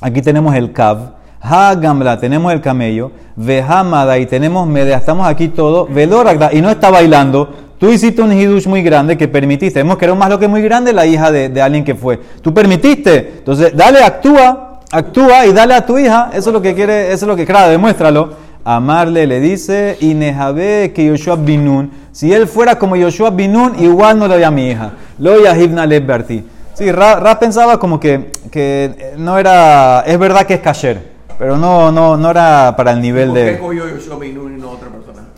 aquí 0.00 0.22
tenemos 0.22 0.56
el 0.56 0.72
cab. 0.72 1.22
Ha 1.40 1.76
gamla, 1.76 2.18
tenemos 2.18 2.52
el 2.52 2.60
camello. 2.60 3.12
Vehamada, 3.36 4.18
y 4.18 4.26
tenemos 4.26 4.66
Medea, 4.66 4.98
estamos 4.98 5.24
aquí 5.24 5.46
todo. 5.46 5.86
Veloragda, 5.86 6.52
y 6.52 6.60
no 6.60 6.68
está 6.68 6.90
bailando. 6.90 7.71
Tú 7.82 7.90
hiciste 7.90 8.22
un 8.22 8.32
hidush 8.32 8.68
muy 8.68 8.80
grande 8.80 9.18
que 9.18 9.26
permitiste. 9.26 9.80
Vemos 9.80 9.98
que 9.98 10.04
era 10.04 10.14
más 10.14 10.30
lo 10.30 10.38
que 10.38 10.46
muy 10.46 10.62
grande 10.62 10.92
la 10.92 11.04
hija 11.04 11.32
de, 11.32 11.48
de 11.48 11.60
alguien 11.60 11.82
que 11.82 11.96
fue. 11.96 12.16
Tú 12.40 12.54
permitiste. 12.54 13.32
Entonces, 13.38 13.76
dale, 13.76 14.04
actúa, 14.04 14.78
actúa 14.92 15.46
y 15.46 15.52
dale 15.52 15.74
a 15.74 15.84
tu 15.84 15.98
hija. 15.98 16.30
Eso 16.32 16.50
es 16.50 16.54
lo 16.54 16.62
que 16.62 16.76
quiere, 16.76 17.08
eso 17.08 17.24
es 17.24 17.28
lo 17.28 17.34
que 17.34 17.44
claro, 17.44 17.72
demuéstralo. 17.72 18.34
Amarle 18.64 19.26
le 19.26 19.40
dice, 19.40 19.96
y 19.98 20.14
Nejabe 20.14 20.92
que 20.94 21.06
Yoshua 21.06 21.34
Binun. 21.34 21.90
Si 22.12 22.32
él 22.32 22.46
fuera 22.46 22.78
como 22.78 22.94
Yoshua 22.94 23.30
Binun, 23.30 23.74
igual 23.82 24.16
no 24.16 24.28
le 24.28 24.34
doy 24.34 24.44
a 24.44 24.52
mi 24.52 24.68
hija. 24.68 24.92
Lo 25.18 25.42
Yahibna 25.42 25.84
Leberti. 25.84 26.44
Sí, 26.74 26.92
Ra, 26.92 27.16
Ra, 27.16 27.40
pensaba 27.40 27.80
como 27.80 27.98
que, 27.98 28.30
que 28.52 29.14
no 29.18 29.40
era, 29.40 30.04
es 30.06 30.20
verdad 30.20 30.46
que 30.46 30.54
es 30.54 30.60
kasher, 30.60 31.02
pero 31.36 31.56
no, 31.56 31.90
no, 31.90 32.16
no 32.16 32.30
era 32.30 32.74
para 32.76 32.92
el 32.92 33.00
nivel 33.00 33.30
¿Por 33.30 33.38
de... 33.38 33.52
qué 33.54 33.58
cogió 33.58 33.88
Yoshua 33.88 34.20
Binun 34.20 34.56
y 34.56 34.60
no 34.60 34.70
otra 34.70 34.88
persona? 34.88 35.31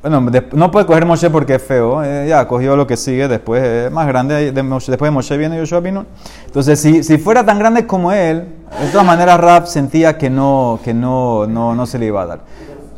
Bueno, 0.00 0.30
de, 0.30 0.44
no 0.52 0.70
puede 0.70 0.86
coger 0.86 1.04
Moshe 1.04 1.28
porque 1.28 1.56
es 1.56 1.62
feo. 1.62 2.04
Eh, 2.04 2.26
ya 2.28 2.46
cogió 2.46 2.76
lo 2.76 2.86
que 2.86 2.96
sigue 2.96 3.26
después, 3.26 3.62
eh, 3.64 3.90
más 3.90 4.06
grande. 4.06 4.52
De 4.52 4.62
Moshe, 4.62 4.92
después 4.92 5.08
de 5.08 5.12
Moshe 5.12 5.36
viene 5.36 5.56
Yoshua 5.56 5.80
Binun. 5.80 6.06
Entonces, 6.46 6.80
si, 6.80 7.02
si 7.02 7.18
fuera 7.18 7.44
tan 7.44 7.58
grande 7.58 7.84
como 7.86 8.12
él, 8.12 8.46
de 8.80 8.86
todas 8.92 9.06
maneras 9.06 9.40
Rab 9.40 9.66
sentía 9.66 10.16
que 10.16 10.30
no, 10.30 10.78
que 10.84 10.94
no, 10.94 11.46
no, 11.48 11.74
no 11.74 11.86
se 11.86 11.98
le 11.98 12.06
iba 12.06 12.22
a 12.22 12.26
dar. 12.26 12.40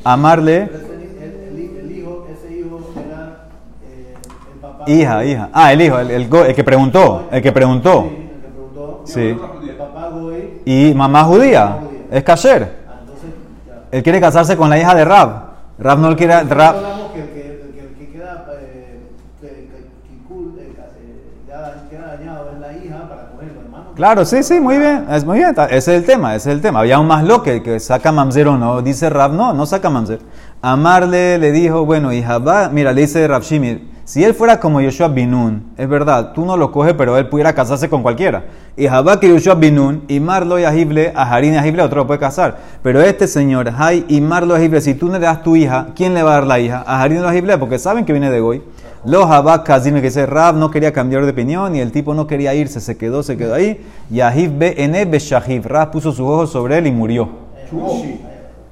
Amarle. 0.05 0.69
Hija, 4.87 5.25
hija. 5.25 5.49
Ah, 5.53 5.73
el 5.73 5.81
hijo, 5.83 5.99
el, 5.99 6.11
el 6.11 6.29
el 6.35 6.55
que 6.55 6.65
preguntó. 6.65 7.29
El 7.31 7.43
que 7.43 7.53
preguntó. 7.53 8.11
Sí. 9.05 9.37
Y 10.67 10.93
mamá 10.95 11.25
judía. 11.25 11.79
Es 12.11 12.25
kasher. 12.25 12.77
Ah. 12.87 13.01
Él 13.91 14.03
quiere 14.03 14.21
casarse 14.21 14.57
con 14.57 14.69
la 14.69 14.79
hija 14.79 14.95
de 14.95 15.05
Rab. 15.05 15.50
Rab 15.81 15.99
no 15.99 16.15
quiere. 16.15 16.45
Rab, 16.45 16.77
que 17.15 17.21
que, 17.23 17.95
que, 17.99 18.13
queda, 18.13 18.45
eh, 18.61 19.01
que, 19.41 19.49
que, 19.49 19.55
que 19.57 20.29
cool, 20.29 20.55
que 20.55 20.77
ya 21.49 21.89
queda 21.89 22.17
dañado 22.19 22.51
es 22.53 22.61
la 22.61 22.73
hija 22.75 23.09
para 23.09 23.31
cogerlo, 23.31 23.61
hermano. 23.63 23.93
Claro, 23.95 24.27
sí, 24.27 24.43
sí, 24.43 24.61
muy 24.61 24.77
bien, 24.77 25.07
es 25.11 25.25
muy 25.25 25.39
bien, 25.39 25.55
ese 25.71 25.77
es 25.77 25.89
el 25.89 26.05
tema, 26.05 26.35
ese 26.35 26.51
es 26.51 26.57
el 26.57 26.61
tema. 26.61 26.81
Había 26.81 26.99
un 26.99 27.07
más 27.07 27.25
lo 27.25 27.43
que, 27.43 27.63
que 27.63 27.81
saca 27.81 28.13
mamzer 28.13 28.49
o 28.49 28.59
no, 28.59 28.83
dice 28.83 29.09
Rab, 29.09 29.33
no, 29.33 29.55
no 29.55 29.65
saca 29.65 29.89
mamzer. 29.89 30.21
Amarle 30.61 31.39
le 31.39 31.51
dijo, 31.51 31.87
bueno, 31.87 32.13
hija, 32.13 32.37
va, 32.37 32.69
mira, 32.69 32.93
le 32.93 33.01
dice 33.01 33.27
Rab 33.27 33.41
Shimir, 33.41 33.89
si 34.11 34.25
él 34.25 34.35
fuera 34.35 34.59
como 34.59 34.81
Yoshua 34.81 35.07
Binun, 35.07 35.73
es 35.79 35.89
verdad, 35.89 36.33
tú 36.33 36.45
no 36.45 36.57
lo 36.57 36.73
coges, 36.73 36.95
pero 36.95 37.17
él 37.17 37.29
pudiera 37.29 37.53
casarse 37.53 37.89
con 37.89 38.03
cualquiera. 38.03 38.43
Y 38.77 38.89
Jabá 38.89 39.21
que 39.21 39.29
Yoshua 39.29 39.55
Binun, 39.55 40.03
y 40.09 40.19
Marlo 40.19 40.59
y 40.59 40.65
Ajible, 40.65 41.13
a 41.15 41.33
Harin 41.33 41.55
y 41.55 41.57
Ajible, 41.59 41.81
otro 41.81 41.99
lo 41.99 42.07
puede 42.09 42.19
casar. 42.19 42.59
Pero 42.83 43.01
este 43.03 43.29
señor, 43.29 43.73
Hay 43.79 44.05
y 44.09 44.21
Marlo 44.21 44.55
y 44.55 44.57
Ajible, 44.59 44.81
si 44.81 44.95
tú 44.95 45.07
no 45.07 45.13
le 45.13 45.21
das 45.21 45.45
tu 45.45 45.55
hija, 45.55 45.91
¿quién 45.95 46.13
le 46.15 46.25
va 46.25 46.33
a 46.33 46.35
dar 46.35 46.47
la 46.49 46.59
hija? 46.59 46.83
A 46.85 47.01
Harin 47.01 47.21
y 47.21 47.25
Ajible, 47.25 47.57
porque 47.57 47.79
saben 47.79 48.05
que 48.05 48.13
viene 48.13 48.33
de 48.33 48.41
Goy. 48.41 48.65
Los 49.05 49.27
Jabá 49.27 49.63
Kazim, 49.63 49.95
que 49.95 50.01
dice 50.01 50.27
Rab 50.27 50.57
no 50.57 50.73
quería 50.73 50.93
cambiar 50.93 51.25
de 51.25 51.31
opinión 51.31 51.77
y 51.77 51.81
el 51.81 51.93
tipo 51.93 52.13
no 52.13 52.27
quería 52.27 52.53
irse, 52.53 52.81
se 52.81 52.99
quedó, 52.99 53.23
se 53.23 53.37
quedó 53.37 53.55
ahí. 53.55 53.81
Y 54.11 54.23
Ahib 54.23 54.59
be 54.59 54.75
ene. 54.77 55.09
Rab 55.63 55.93
puso 55.93 56.11
sus 56.11 56.27
ojos 56.27 56.51
sobre 56.51 56.79
él 56.79 56.89
y 56.89 56.91
murió. 56.91 57.29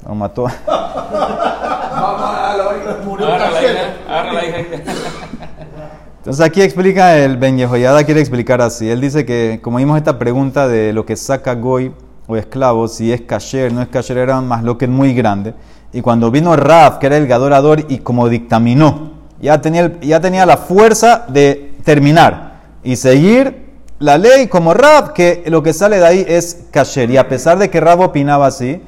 Lo 0.05 0.15
mató. 0.17 0.49
Agarra 4.09 4.33
la 4.33 4.45
hija. 4.45 4.59
Entonces 6.29 6.45
aquí 6.45 6.61
explica 6.61 7.17
el 7.17 7.39
Ben 7.39 7.57
Yehoyada, 7.57 8.05
quiere 8.05 8.21
explicar 8.21 8.61
así. 8.61 8.87
Él 8.91 9.01
dice 9.01 9.25
que, 9.25 9.61
como 9.63 9.79
vimos 9.79 9.97
esta 9.97 10.19
pregunta 10.19 10.69
de 10.69 10.93
lo 10.93 11.07
que 11.07 11.17
saca 11.17 11.55
Goy 11.55 11.91
o 12.27 12.37
esclavo, 12.37 12.87
si 12.87 13.11
es 13.11 13.23
kasher, 13.23 13.73
no 13.73 13.81
es 13.81 13.89
kasher, 13.89 14.19
era 14.19 14.39
más 14.43 14.63
lo 14.63 14.77
que 14.77 14.87
muy 14.87 15.15
grande. 15.15 15.55
Y 15.91 16.03
cuando 16.03 16.31
vino 16.31 16.55
Raf, 16.55 16.99
que 16.99 17.07
era 17.07 17.17
el 17.17 17.33
adorador, 17.33 17.87
y 17.89 18.01
como 18.01 18.29
dictaminó, 18.29 19.13
ya 19.41 19.63
tenía, 19.63 19.91
ya 20.03 20.21
tenía 20.21 20.45
la 20.45 20.59
fuerza 20.59 21.25
de 21.29 21.73
terminar 21.83 22.61
y 22.85 22.97
seguir 22.97 23.65
la 23.99 24.19
ley 24.19 24.49
como 24.49 24.75
Rab, 24.75 25.15
que 25.15 25.45
lo 25.47 25.63
que 25.63 25.73
sale 25.73 25.97
de 25.97 26.07
ahí 26.07 26.27
es 26.29 26.67
kasher. 26.71 27.11
Y 27.11 27.17
a 27.17 27.27
pesar 27.27 27.59
de 27.59 27.71
que 27.71 27.81
Rab 27.81 28.01
opinaba 28.01 28.49
así, 28.49 28.83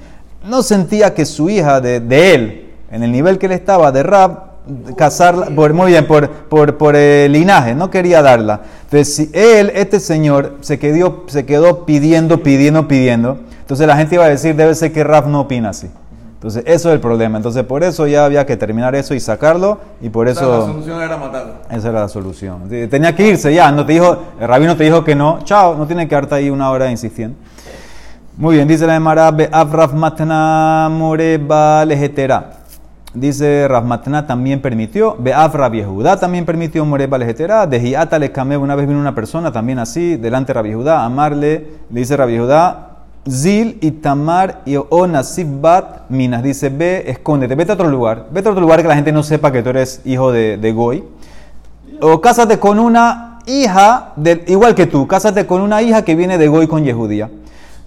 no 0.45 0.63
sentía 0.63 1.15
que 1.15 1.25
su 1.25 1.49
hija 1.49 1.81
de, 1.81 2.01
de 2.01 2.35
él, 2.35 2.71
en 2.91 3.03
el 3.03 3.11
nivel 3.11 3.39
que 3.39 3.47
él 3.47 3.53
estaba, 3.53 3.93
de 3.93 4.03
Rab, 4.03 4.50
casarla, 4.97 5.47
por, 5.47 5.73
muy 5.73 5.93
bien, 5.93 6.07
por, 6.07 6.29
por, 6.29 6.77
por 6.77 6.97
el 6.97 7.33
linaje, 7.33 7.75
no 7.75 7.91
quería 7.91 8.23
darla. 8.23 8.61
Entonces, 8.85 9.15
si 9.15 9.31
él, 9.33 9.73
este 9.75 10.01
señor, 10.01 10.57
se 10.61 10.79
quedó, 10.79 11.25
se 11.27 11.47
quedó 11.47 11.87
pidiendo, 11.87 12.43
pidiendo, 12.43 12.89
pidiendo, 12.89 13.39
entonces 13.61 13.87
la 13.87 13.97
gente 13.97 14.17
iba 14.17 14.25
a 14.25 14.29
decir, 14.29 14.57
debe 14.57 14.75
ser 14.75 14.93
que 14.93 15.05
Rab 15.05 15.29
no 15.29 15.41
opina 15.41 15.71
así. 15.71 15.89
Entonces, 16.35 16.63
eso 16.67 16.89
es 16.89 16.95
el 16.95 17.01
problema. 17.01 17.37
Entonces, 17.37 17.63
por 17.65 17.85
eso 17.85 18.07
ya 18.07 18.25
había 18.25 18.47
que 18.47 18.57
terminar 18.57 18.95
eso 18.95 19.13
y 19.15 19.21
sacarlo, 19.21 19.79
y 20.01 20.09
por 20.09 20.27
O 20.27 20.35
sea, 20.35 20.47
la 20.47 20.55
eso... 20.55 20.67
solución 20.69 21.03
era 21.03 21.17
matarlo. 21.19 21.53
Esa 21.71 21.91
era 21.91 22.01
la 22.01 22.09
solución. 22.09 22.69
Tenía 22.89 23.15
que 23.15 23.29
irse 23.29 23.53
ya, 23.53 23.71
no 23.71 23.85
te 23.85 23.93
dijo, 23.93 24.17
el 24.41 24.49
rabino 24.49 24.75
te 24.75 24.85
dijo 24.85 25.05
que 25.05 25.15
no, 25.15 25.41
chao, 25.45 25.77
no 25.77 25.87
tiene 25.87 26.05
que 26.05 26.09
quedarte 26.09 26.37
ahí 26.37 26.49
una 26.49 26.71
hora 26.71 26.91
insistiendo. 26.91 27.37
Muy 28.39 28.57
bien, 28.57 28.67
dice 28.67 28.87
la 28.87 28.97
Emara, 28.97 29.29
Avraf 29.53 29.93
Matna 29.93 30.89
Moreba 30.91 31.85
Lejetera. 31.85 32.60
Dice 33.13 33.67
Rav 33.67 33.85
Matna 33.85 34.25
también 34.25 34.61
permitió, 34.63 35.17
Be'af 35.19 35.53
Rabbi 35.53 35.83
Judá 35.83 36.21
también 36.21 36.45
permitió 36.47 36.85
Moreba 36.85 37.19
Lejetera, 37.19 37.67
de 37.67 37.81
Hiata 37.81 38.21
le 38.21 38.31
una 38.57 38.77
vez 38.77 38.87
vino 38.87 39.01
una 39.01 39.17
persona 39.17 39.51
también 39.51 39.81
así, 39.81 40.17
delante 40.17 40.53
de 40.53 40.55
Rabbi 40.55 40.73
Judá, 40.75 41.05
amarle, 41.05 41.67
le 41.91 42.01
dice 42.01 42.17
Rabbi 42.17 42.39
Judá, 42.39 42.91
Zil 43.29 43.79
y 43.81 43.91
Tamar 43.91 44.63
y 44.65 44.77
o 44.77 45.07
Nasib 45.09 45.61
Bat 45.61 46.09
Minas. 46.09 46.43
Dice, 46.43 46.69
ve, 46.69 47.03
escóndete, 47.07 47.55
vete 47.57 47.73
a 47.73 47.75
otro 47.75 47.89
lugar, 47.89 48.27
vete 48.31 48.49
a 48.49 48.53
otro 48.53 48.63
lugar 48.63 48.81
que 48.81 48.89
la 48.89 48.95
gente 48.95 49.13
no 49.13 49.25
sepa 49.25 49.51
que 49.51 49.63
tú 49.63 49.71
eres 49.71 50.01
hijo 50.05 50.31
de, 50.31 50.57
de 50.57 50.73
Goy. 50.73 51.05
O 52.01 52.21
cásate 52.21 52.59
con 52.61 52.79
una 52.79 53.41
hija, 53.47 54.13
del, 54.17 54.45
igual 54.47 54.75
que 54.77 54.87
tú, 54.87 55.07
cásate 55.07 55.47
con 55.47 55.61
una 55.61 55.83
hija 55.83 56.03
que 56.03 56.15
viene 56.15 56.39
de 56.39 56.49
Goy 56.49 56.67
con 56.67 56.85
Yehudía. 56.85 57.29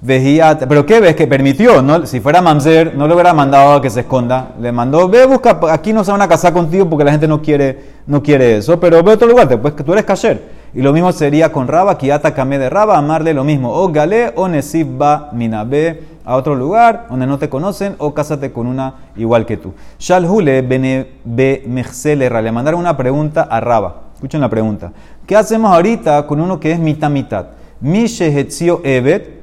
Pero 0.05 0.85
¿qué 0.85 0.99
ves? 0.99 1.15
Que 1.15 1.27
permitió, 1.27 1.81
¿no? 1.81 2.05
Si 2.05 2.19
fuera 2.19 2.41
Mamzer, 2.41 2.93
no 2.95 3.07
le 3.07 3.13
hubiera 3.13 3.33
mandado 3.33 3.73
a 3.73 3.81
que 3.81 3.89
se 3.89 4.01
esconda. 4.01 4.51
Le 4.59 4.71
mandó, 4.71 5.07
ve, 5.07 5.25
busca, 5.25 5.59
aquí 5.71 5.93
no 5.93 6.03
se 6.03 6.11
van 6.11 6.21
a 6.21 6.27
casar 6.27 6.51
contigo 6.51 6.89
porque 6.89 7.05
la 7.05 7.11
gente 7.11 7.27
no 7.27 7.41
quiere, 7.41 7.79
no 8.05 8.21
quiere 8.21 8.57
eso, 8.57 8.79
pero 8.79 9.01
ve 9.01 9.11
a 9.11 9.15
otro 9.15 9.27
lugar, 9.27 9.47
pues 9.61 9.73
que 9.75 9.83
tú 9.83 9.93
eres 9.93 10.03
kasher. 10.03 10.63
Y 10.73 10.81
lo 10.81 10.91
mismo 10.91 11.11
sería 11.11 11.51
con 11.51 11.67
Raba, 11.67 11.97
Kiata 11.97 12.33
Kame 12.33 12.57
de 12.57 12.69
Raba, 12.69 12.97
amarle 12.97 13.33
lo 13.33 13.43
mismo. 13.43 13.71
O 13.71 13.91
Galé 13.91 14.33
o 14.35 14.47
Nesib 14.47 14.97
ba 14.97 15.29
Minabe 15.31 16.03
a 16.25 16.35
otro 16.35 16.55
lugar 16.55 17.05
donde 17.09 17.27
no 17.27 17.37
te 17.37 17.47
conocen 17.47 17.95
o 17.99 18.13
cásate 18.13 18.51
con 18.51 18.67
una 18.67 18.95
igual 19.15 19.45
que 19.45 19.57
tú. 19.57 19.73
Shalhule 19.99 20.63
be 20.63 21.63
mechselera, 21.67 22.41
le 22.41 22.51
mandaron 22.51 22.79
una 22.79 22.97
pregunta 22.97 23.43
a 23.43 23.59
Raba. 23.59 24.01
Escuchen 24.15 24.41
la 24.41 24.49
pregunta. 24.49 24.91
¿Qué 25.27 25.35
hacemos 25.35 25.71
ahorita 25.71 26.25
con 26.25 26.41
uno 26.41 26.59
que 26.59 26.71
es 26.71 26.79
mitad 26.79 27.09
mitad? 27.09 27.45
Mi 27.79 28.05
evet, 28.83 29.42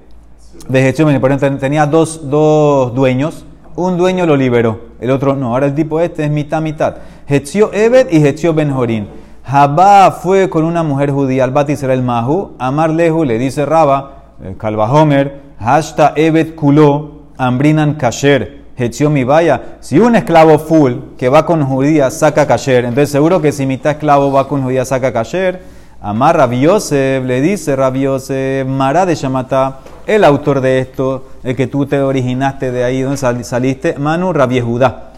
de 0.70 0.88
Hetzio, 0.88 1.20
por 1.20 1.36
tenía 1.58 1.86
dos, 1.86 2.30
dos 2.30 2.94
dueños. 2.94 3.44
Un 3.76 3.96
dueño 3.96 4.26
lo 4.26 4.36
liberó, 4.36 4.80
el 5.00 5.10
otro 5.10 5.36
no. 5.36 5.54
Ahora 5.54 5.66
el 5.66 5.74
tipo 5.74 6.00
este 6.00 6.24
es 6.24 6.30
mitad 6.30 6.60
mitad. 6.60 6.96
Hetzio 7.26 7.70
Evet 7.72 8.12
y 8.12 8.24
Hetzio 8.24 8.52
Ben 8.52 8.70
Jorín. 8.72 9.08
Jabá 9.44 10.10
fue 10.10 10.50
con 10.50 10.64
una 10.64 10.82
mujer 10.82 11.10
judía, 11.10 11.44
al 11.44 11.70
Israel 11.70 12.02
Mahu. 12.02 12.52
Amar 12.58 12.90
Lehu 12.90 13.24
le 13.24 13.38
dice 13.38 13.64
Raba, 13.64 14.34
eh, 14.42 14.54
Calva 14.58 14.90
Homer, 14.92 15.40
Hashta 15.58 16.12
Evet 16.16 16.54
Kulo, 16.54 17.22
Ambrinan 17.36 17.94
Kasher. 17.94 18.60
Hetzio 18.76 19.10
mi 19.10 19.24
vaya. 19.24 19.76
Si 19.80 19.98
un 19.98 20.16
esclavo 20.16 20.58
full 20.58 20.94
que 21.18 21.28
va 21.28 21.44
con 21.44 21.64
judía 21.64 22.10
saca 22.10 22.46
kasher, 22.46 22.86
entonces 22.86 23.10
seguro 23.10 23.42
que 23.42 23.52
si 23.52 23.66
mitad 23.66 23.92
esclavo 23.92 24.32
va 24.32 24.48
con 24.48 24.62
judía 24.62 24.84
saca 24.84 25.12
kasher. 25.12 25.60
Amar 26.02 26.35
Rabbi 26.35 26.61
Yosef, 26.61 27.23
le 27.25 27.42
dice 27.42 27.76
Rabbi 27.76 28.02
Yosef, 28.02 28.66
Mará 28.66 29.04
de 29.04 29.14
Shamatá, 29.14 29.80
el 30.07 30.25
autor 30.25 30.62
de 30.62 30.78
esto, 30.78 31.26
el 31.45 31.54
que 31.54 31.66
tú 31.66 31.85
te 31.85 32.00
originaste 32.00 32.73
de 32.73 32.85
ahí 32.85 33.02
donde 33.02 33.19
sal- 33.19 33.45
saliste, 33.45 33.97
Manu 33.99 34.33
Rabbi 34.33 34.61
Judá. 34.62 35.11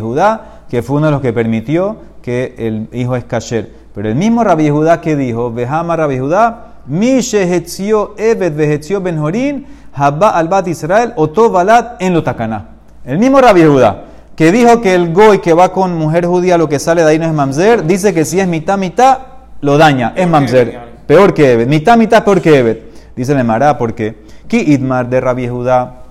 Judá, 0.00 0.62
que 0.70 0.82
fue 0.82 0.96
uno 0.96 1.06
de 1.06 1.12
los 1.12 1.20
que 1.20 1.34
permitió 1.34 1.96
que 2.22 2.54
el 2.56 2.88
hijo 2.98 3.16
es 3.16 3.24
kasher. 3.24 3.70
Pero 3.94 4.08
el 4.08 4.14
mismo 4.14 4.42
Rabbi 4.42 4.70
Judá 4.70 5.02
que 5.02 5.14
dijo, 5.14 5.52
Vejama 5.52 5.94
Rabbi 5.94 6.18
Judá, 6.18 6.66
Mi 6.86 7.18
evet 7.18 8.56
vehetzio 8.56 9.00
ben 9.02 9.18
jorin, 9.18 9.66
haba 9.92 10.30
al 10.30 10.48
bat 10.48 10.66
Israel, 10.68 11.12
oto 11.16 11.50
balat 11.50 12.00
en 12.00 12.14
lo 12.14 12.22
takana. 12.22 12.68
El 13.04 13.18
mismo 13.18 13.42
Rabbi 13.42 13.62
Judá, 13.64 14.04
que 14.34 14.50
dijo 14.50 14.80
que 14.80 14.94
el 14.94 15.12
goy 15.12 15.40
que 15.40 15.52
va 15.52 15.70
con 15.70 15.98
mujer 15.98 16.24
judía, 16.24 16.56
lo 16.56 16.66
que 16.66 16.78
sale 16.78 17.02
de 17.02 17.10
ahí 17.10 17.18
no 17.18 17.26
es 17.26 17.34
mamzer, 17.34 17.84
dice 17.84 18.14
que 18.14 18.24
si 18.24 18.40
es 18.40 18.48
mitad, 18.48 18.78
mitad, 18.78 19.18
lo 19.60 19.78
daña, 19.78 20.12
es 20.16 20.28
mamzer. 20.28 20.78
Peor 21.06 21.34
que 21.34 21.52
Evet. 21.52 21.68
Mitad, 21.68 21.96
mitad, 21.98 22.24
peor 22.24 22.40
que 22.40 22.58
Evet. 22.58 22.90
Dice 23.16 23.32
el 23.32 23.44
Mará, 23.44 23.76
¿por 23.76 23.94
qué? 23.94 24.16
Ki 24.46 24.58
idmar 24.58 25.08
de 25.10 25.20
Rabbi 25.20 25.48
Judá. 25.48 26.02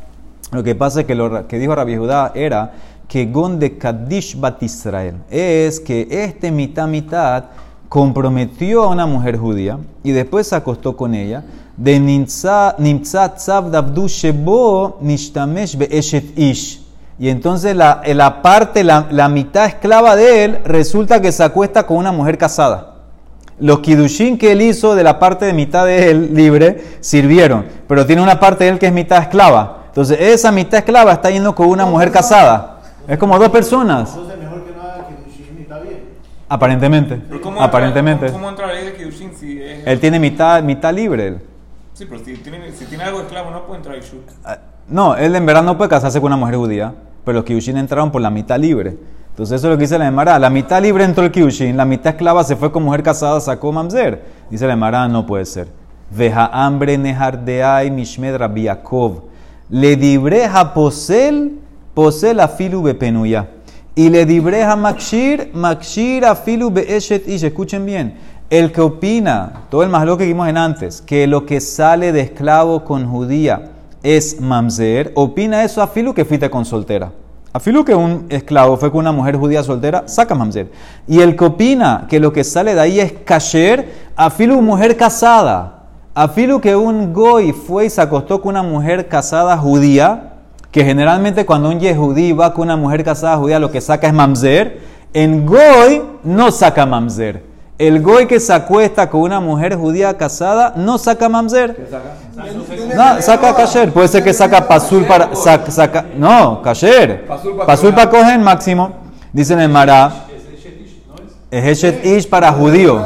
Lo 0.51 0.63
que 0.63 0.75
pasa 0.75 1.01
es 1.01 1.05
que 1.05 1.15
lo 1.15 1.47
que 1.47 1.57
dijo 1.57 1.73
Rabbi 1.73 1.95
Judá 1.95 2.31
era 2.35 2.73
que 3.07 3.25
gon 3.25 3.59
de 3.59 3.77
Kadish 3.77 4.39
Bat 4.39 4.61
Israel. 4.63 5.15
Es 5.29 5.79
que 5.79 6.07
este 6.09 6.51
mitad, 6.51 6.87
mitad 6.87 7.45
comprometió 7.87 8.83
a 8.83 8.87
una 8.89 9.05
mujer 9.05 9.37
judía 9.37 9.79
y 10.03 10.11
después 10.11 10.47
se 10.47 10.55
acostó 10.55 10.95
con 10.95 11.15
ella. 11.15 11.43
De 11.75 11.99
nimtza 11.99 12.75
tzav 13.35 13.71
davdu 13.71 14.07
shebo 14.07 14.97
nishtamesh 15.01 15.77
be'eshet 15.77 16.37
ish. 16.37 16.85
Y 17.17 17.29
entonces 17.29 17.75
la, 17.75 18.01
la 18.05 18.41
parte, 18.41 18.83
la, 18.83 19.07
la 19.11 19.27
mitad 19.27 19.65
esclava 19.65 20.15
de 20.15 20.43
él, 20.43 20.59
resulta 20.65 21.21
que 21.21 21.31
se 21.31 21.43
acuesta 21.43 21.85
con 21.85 21.97
una 21.97 22.11
mujer 22.11 22.37
casada. 22.37 22.88
Los 23.59 23.79
kidushin 23.79 24.37
que 24.37 24.51
él 24.53 24.61
hizo 24.61 24.95
de 24.95 25.03
la 25.03 25.19
parte 25.19 25.45
de 25.45 25.53
mitad 25.53 25.85
de 25.85 26.11
él 26.11 26.33
libre 26.33 26.81
sirvieron, 27.01 27.65
pero 27.87 28.05
tiene 28.05 28.21
una 28.21 28.39
parte 28.39 28.63
de 28.63 28.69
él 28.71 28.79
que 28.79 28.87
es 28.87 28.93
mitad 28.93 29.21
esclava. 29.21 29.83
Entonces 29.87 30.17
esa 30.19 30.51
mitad 30.51 30.79
esclava 30.79 31.11
está 31.11 31.29
yendo 31.29 31.53
con 31.53 31.67
una 31.67 31.85
mujer 31.85 32.11
casada. 32.11 32.79
Es 33.07 33.17
como 33.17 33.37
dos 33.37 33.49
personas. 33.49 34.09
Entonces 34.11 34.39
mejor 34.39 34.63
que 34.63 34.71
no 34.71 34.81
haga 34.81 35.07
Kiddushin 35.07 35.57
y 35.57 35.61
está 35.63 35.79
bien. 35.79 35.99
Aparentemente. 36.47 37.21
¿cómo 37.41 37.61
Aparentemente. 37.61 38.25
Entra, 38.27 38.39
¿Cómo 38.39 38.49
entra 38.49 38.67
la 38.67 38.73
ley 38.73 38.85
de 38.85 38.93
Kiddushin 38.93 39.31
si 39.37 39.61
es... 39.61 39.85
Él 39.85 39.99
tiene 39.99 40.19
mitad, 40.19 40.63
mitad 40.63 40.93
libre. 40.93 41.27
él. 41.27 41.39
Sí, 41.93 42.05
pero 42.09 42.23
si 42.23 42.33
tiene, 42.35 42.71
si 42.71 42.85
tiene 42.85 43.03
algo 43.03 43.19
esclavo 43.21 43.51
no 43.51 43.65
puede 43.65 43.79
entrar 43.79 43.97
Ishur. 43.97 44.21
Ah, 44.45 44.57
No, 44.87 45.17
él 45.17 45.35
en 45.35 45.45
verdad 45.45 45.63
no 45.63 45.75
puede 45.77 45.89
casarse 45.89 46.21
con 46.21 46.27
una 46.27 46.37
mujer 46.37 46.55
judía, 46.55 46.93
pero 47.25 47.39
los 47.39 47.43
kiushin 47.45 47.75
entraron 47.77 48.09
por 48.09 48.21
la 48.21 48.29
mitad 48.29 48.57
libre. 48.57 48.95
Entonces 49.39 49.61
eso 49.61 49.67
es 49.67 49.71
lo 49.71 49.77
que 49.77 49.85
dice 49.85 49.97
la 49.97 50.05
Emara. 50.05 50.37
La 50.37 50.49
mitad 50.49 50.81
libre 50.81 51.05
entró 51.05 51.23
el 51.23 51.31
kiushin, 51.31 51.77
la 51.77 51.85
mitad 51.85 52.11
esclava 52.11 52.43
se 52.43 52.57
fue 52.57 52.73
con 52.73 52.83
mujer 52.83 53.01
casada, 53.01 53.39
sacó 53.39 53.71
mamzer. 53.71 54.21
Dice 54.49 54.67
la 54.67 54.73
Emara, 54.73 55.07
no 55.07 55.25
puede 55.25 55.45
ser. 55.45 55.69
Veja 56.11 56.47
hambre 56.51 56.97
nehardeai 56.97 57.89
mishmed 57.89 58.35
Rabbi 58.35 58.63
Yaakov. 58.63 59.21
Le 59.69 59.95
dibreja 59.95 60.73
posel, 60.73 61.53
posel 61.93 62.41
afilu 62.41 62.81
bepenuya. 62.81 63.47
Y 63.95 64.09
le 64.09 64.25
dibreja 64.25 64.75
makshir, 64.75 65.51
makshir 65.53 66.25
afilu 66.25 66.69
beeshet 66.69 67.25
ish. 67.25 67.45
Escuchen 67.45 67.85
bien. 67.85 68.15
El 68.49 68.73
que 68.73 68.81
opina, 68.81 69.53
todo 69.69 69.83
el 69.83 69.89
más 69.89 70.05
lo 70.05 70.17
que 70.17 70.25
vimos 70.25 70.49
en 70.49 70.57
antes, 70.57 71.01
que 71.01 71.27
lo 71.27 71.45
que 71.45 71.61
sale 71.61 72.11
de 72.11 72.19
esclavo 72.19 72.83
con 72.83 73.09
judía 73.09 73.71
es 74.03 74.41
mamzer, 74.41 75.13
opina 75.15 75.63
eso 75.63 75.81
a 75.81 75.87
Filu 75.87 76.13
que 76.13 76.25
fuiste 76.25 76.49
con 76.49 76.65
soltera. 76.65 77.13
A 77.51 77.59
Filu 77.59 77.83
que 77.83 77.95
un 77.95 78.27
esclavo 78.29 78.77
fue 78.77 78.91
con 78.91 78.99
una 78.99 79.11
mujer 79.11 79.35
judía 79.35 79.63
soltera, 79.63 80.03
saca 80.07 80.35
mamzer. 80.35 80.71
Y 81.07 81.19
el 81.21 81.35
que 81.35 81.45
opina 81.45 82.05
que 82.07 82.19
lo 82.19 82.31
que 82.31 82.43
sale 82.43 82.75
de 82.75 82.81
ahí 82.81 82.99
es 82.99 83.11
kasher, 83.11 83.91
a 84.15 84.29
Filu 84.29 84.61
mujer 84.61 84.95
casada. 84.95 85.85
A 86.13 86.27
Filu 86.27 86.61
que 86.61 86.75
un 86.75 87.11
goy 87.11 87.51
fue 87.51 87.87
y 87.87 87.89
se 87.89 88.01
acostó 88.01 88.39
con 88.39 88.51
una 88.51 88.61
mujer 88.61 89.07
casada 89.07 89.57
judía, 89.57 90.33
que 90.71 90.85
generalmente 90.85 91.47
cuando 91.47 91.69
un 91.69 91.79
yehudí 91.79 92.33
va 92.33 92.53
con 92.53 92.65
una 92.65 92.77
mujer 92.77 93.03
casada 93.03 93.37
judía 93.37 93.57
lo 93.57 93.71
que 93.71 93.81
saca 93.81 94.05
es 94.05 94.13
mamzer, 94.13 94.81
en 95.13 95.47
goy 95.47 96.03
no 96.23 96.51
saca 96.51 96.85
mamzer. 96.85 97.48
El 97.79 98.01
goy 98.01 98.27
que 98.27 98.41
se 98.41 98.51
acuesta 98.51 99.09
con 99.09 99.21
una 99.21 99.39
mujer 99.39 99.73
judía 99.77 100.17
casada 100.17 100.73
no 100.75 100.97
saca 100.97 101.29
mamzer. 101.29 101.87
No, 102.93 103.21
saca 103.21 103.55
kasher. 103.55 103.93
Puede 103.93 104.09
ser 104.09 104.21
que 104.21 104.33
saca 104.33 104.67
pasul 104.67 105.05
para. 105.05 105.33
Saca, 105.33 105.71
saca, 105.71 106.05
no, 106.17 106.61
kasher. 106.61 107.25
Pasul 107.65 107.93
para 107.93 108.09
coger 108.09 108.37
máximo. 108.37 108.91
Dice 109.31 109.53
en 109.53 109.61
el 109.61 109.69
Mará. 109.69 110.11
Es 111.49 111.65
Eshet 111.65 112.05
Ish 112.05 112.27
para 112.27 112.51
judío. 112.51 113.01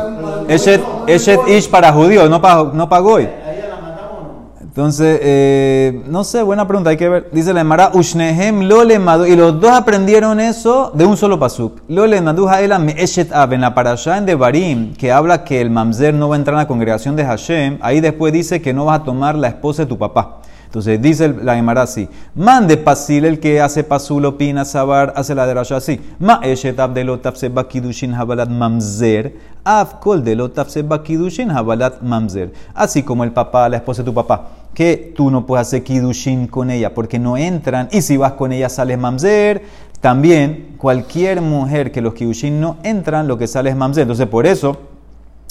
Eshet, 0.47 0.81
Eshet 1.05 1.47
Ish 1.47 1.69
para 1.69 1.93
judío, 1.93 2.27
no 2.27 2.41
para 2.41 2.63
no 2.63 2.89
pa 2.89 2.99
goy. 2.99 3.25
¿A 3.25 3.53
ella 3.53 3.67
la 3.69 3.75
matamos 3.79 4.17
o 4.59 4.62
no? 4.62 4.62
Entonces, 4.73 5.19
eh, 5.21 6.01
no 6.07 6.23
sé, 6.23 6.41
buena 6.41 6.67
pregunta, 6.67 6.89
hay 6.89 6.97
que 6.97 7.07
ver. 7.07 7.29
Dice 7.31 7.53
la 7.53 7.61
Emara, 7.61 7.91
Ushnehem 7.93 8.61
lo 8.63 8.83
le 8.83 8.97
madu. 8.97 9.27
Y 9.27 9.35
los 9.35 9.61
dos 9.61 9.69
aprendieron 9.69 10.39
eso 10.39 10.91
de 10.95 11.05
un 11.05 11.15
solo 11.15 11.37
pasuk. 11.37 11.81
Lo 11.87 12.07
le 12.07 12.19
madu 12.21 12.49
ha'ela 12.49 12.79
me 12.79 12.93
eshet 12.93 13.31
ab. 13.31 13.53
En 13.53 13.61
la 13.61 13.75
parashá 13.75 14.17
en 14.17 14.25
Devarim, 14.25 14.95
que 14.95 15.11
habla 15.11 15.43
que 15.43 15.61
el 15.61 15.69
mamzer 15.69 16.15
no 16.15 16.29
va 16.29 16.37
a 16.37 16.39
entrar 16.39 16.55
en 16.55 16.61
la 16.61 16.67
congregación 16.67 17.15
de 17.15 17.23
Hashem, 17.23 17.77
ahí 17.83 18.01
después 18.01 18.33
dice 18.33 18.63
que 18.63 18.73
no 18.73 18.85
vas 18.85 19.01
a 19.01 19.03
tomar 19.03 19.35
la 19.35 19.49
esposa 19.49 19.83
de 19.83 19.89
tu 19.89 19.99
papá. 19.99 20.39
Entonces 20.65 20.99
dice 20.99 21.31
la 21.43 21.53
Gemara 21.53 21.83
así: 21.83 22.09
Mande 22.33 22.77
pasil 22.77 23.25
el 23.25 23.39
que 23.39 23.61
hace 23.61 23.83
pasul 23.83 24.25
opina 24.25 24.65
sabar, 24.65 25.13
hace 25.15 25.35
la 25.35 25.45
derasha 25.45 25.75
así. 25.75 26.01
Ma 26.17 26.39
eshet 26.41 26.79
ab 26.79 26.95
de 26.95 27.03
lo 27.03 27.19
tafseba 27.19 27.67
kidushin 27.67 28.15
habalat 28.15 28.49
mamzer, 28.49 29.33
af 29.63 29.99
kol 29.99 30.23
de 30.23 30.35
lo 30.35 30.49
tafseba 30.49 31.03
kidushin 31.03 31.51
habalat 31.51 32.01
mamzer. 32.01 32.53
Así 32.73 33.03
como 33.03 33.23
el 33.23 33.31
papá, 33.31 33.69
la 33.69 33.77
esposa 33.77 34.01
de 34.01 34.07
tu 34.07 34.15
papá, 34.15 34.47
que 34.73 35.13
tú 35.15 35.29
no 35.31 35.45
puedes 35.45 35.67
hacer 35.67 35.83
kidushin 35.83 36.47
con 36.47 36.69
ella 36.69 36.93
porque 36.93 37.19
no 37.19 37.37
entran, 37.37 37.89
y 37.91 38.01
si 38.01 38.17
vas 38.17 38.33
con 38.33 38.51
ella 38.51 38.69
sales 38.69 38.97
mamzer. 38.97 39.63
También 40.01 40.75
cualquier 40.77 41.39
mujer 41.39 41.91
que 41.91 42.01
los 42.01 42.13
kidushin 42.13 42.59
no 42.59 42.77
entran, 42.83 43.27
lo 43.27 43.37
que 43.37 43.47
sale 43.47 43.69
es 43.69 43.75
mamzer. 43.75 44.01
Entonces 44.01 44.27
por 44.27 44.45
eso 44.45 44.77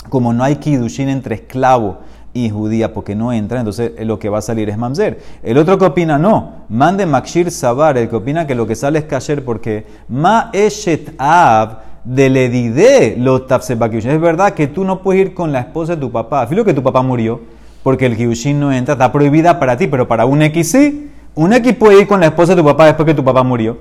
como 0.08 0.32
no 0.32 0.44
hay 0.44 0.56
kidushin 0.56 1.08
entre 1.08 1.36
esclavo 1.36 1.98
y 2.34 2.50
judía 2.50 2.92
porque 2.92 3.14
no 3.14 3.32
entra, 3.32 3.58
entonces 3.58 3.92
eh, 3.96 4.04
lo 4.04 4.18
que 4.18 4.28
va 4.28 4.38
a 4.38 4.42
salir 4.42 4.68
es 4.70 4.78
mamzer. 4.78 5.20
El 5.42 5.58
otro 5.58 5.78
que 5.78 5.84
opina 5.84 6.18
no, 6.18 6.64
mande 6.68 7.06
makshir 7.06 7.50
sabar, 7.50 7.98
el 7.98 8.08
que 8.08 8.16
opina 8.16 8.46
que 8.46 8.54
lo 8.54 8.66
que 8.66 8.74
sale 8.74 8.98
es 8.98 9.04
kasher 9.04 9.44
porque 9.44 9.86
ma 10.08 10.50
eshet 10.52 11.14
av 11.18 11.78
de 12.04 12.30
ledide 12.30 13.16
lo. 13.18 13.46
Es 13.46 14.20
verdad 14.20 14.54
que 14.54 14.66
tú 14.66 14.84
no 14.84 15.02
puedes 15.02 15.26
ir 15.26 15.34
con 15.34 15.52
la 15.52 15.60
esposa 15.60 15.94
de 15.94 16.00
tu 16.00 16.10
papá, 16.10 16.46
filo 16.46 16.64
que 16.64 16.74
tu 16.74 16.82
papá 16.82 17.02
murió, 17.02 17.40
porque 17.82 18.06
el 18.06 18.16
kidushin 18.16 18.60
no 18.60 18.72
entra, 18.72 18.94
está 18.94 19.10
prohibida 19.10 19.58
para 19.58 19.76
ti, 19.76 19.86
pero 19.86 20.06
para 20.06 20.24
un 20.26 20.42
X 20.42 20.70
sí. 20.70 21.08
Un 21.34 21.52
X 21.54 21.74
puede 21.76 22.00
ir 22.02 22.06
con 22.06 22.20
la 22.20 22.26
esposa 22.26 22.54
de 22.54 22.60
tu 22.60 22.66
papá 22.66 22.86
después 22.86 23.06
que 23.06 23.14
tu 23.14 23.24
papá 23.24 23.42
murió. 23.42 23.78